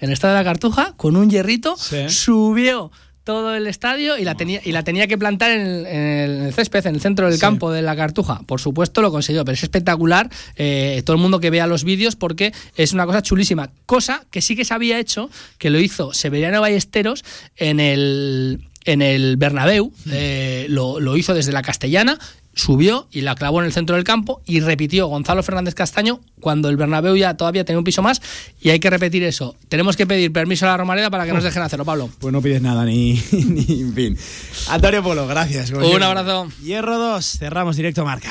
[0.00, 1.76] En el estadio de la Cartuja, con un hierrito,
[2.08, 2.90] subió
[3.26, 6.54] todo el estadio y la tenía, y la tenía que plantar en el, en el
[6.54, 7.40] césped, en el centro del Sí.
[7.40, 8.40] campo de la Cartuja.
[8.46, 12.14] Por supuesto lo consiguió, pero es espectacular eh, todo el mundo que vea los vídeos
[12.14, 13.70] porque es una cosa chulísima.
[13.84, 15.28] Cosa que sí que se había hecho,
[15.58, 17.24] que lo hizo Severiano Ballesteros
[17.56, 22.18] en el, en el Bernabéu, eh, lo, lo hizo desde la Castellana,
[22.54, 26.70] subió y la clavó en el centro del campo y repitió Gonzalo Fernández Castaño cuando
[26.70, 28.22] el Bernabéu ya todavía tenía un piso más
[28.60, 29.54] y hay que repetir eso.
[29.68, 32.08] Tenemos que pedir permiso a la Romareda para que nos dejen hacerlo, Pablo.
[32.18, 34.18] Pues no pides nada, ni, ni en fin.
[34.68, 35.70] Antonio Polo, gracias.
[35.70, 36.48] Un abrazo.
[36.62, 38.30] Hierro 2, cerramos directo marca.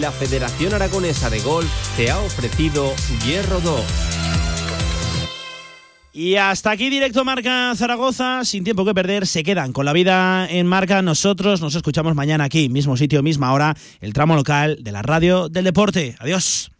[0.00, 2.92] La Federación Aragonesa de Golf te ha ofrecido
[3.24, 4.25] Hierro 2.
[6.16, 10.48] Y hasta aquí directo Marca Zaragoza, sin tiempo que perder, se quedan con la vida
[10.48, 11.02] en Marca.
[11.02, 15.50] Nosotros nos escuchamos mañana aquí, mismo sitio, misma hora, el tramo local de la radio
[15.50, 16.16] del deporte.
[16.18, 16.70] Adiós.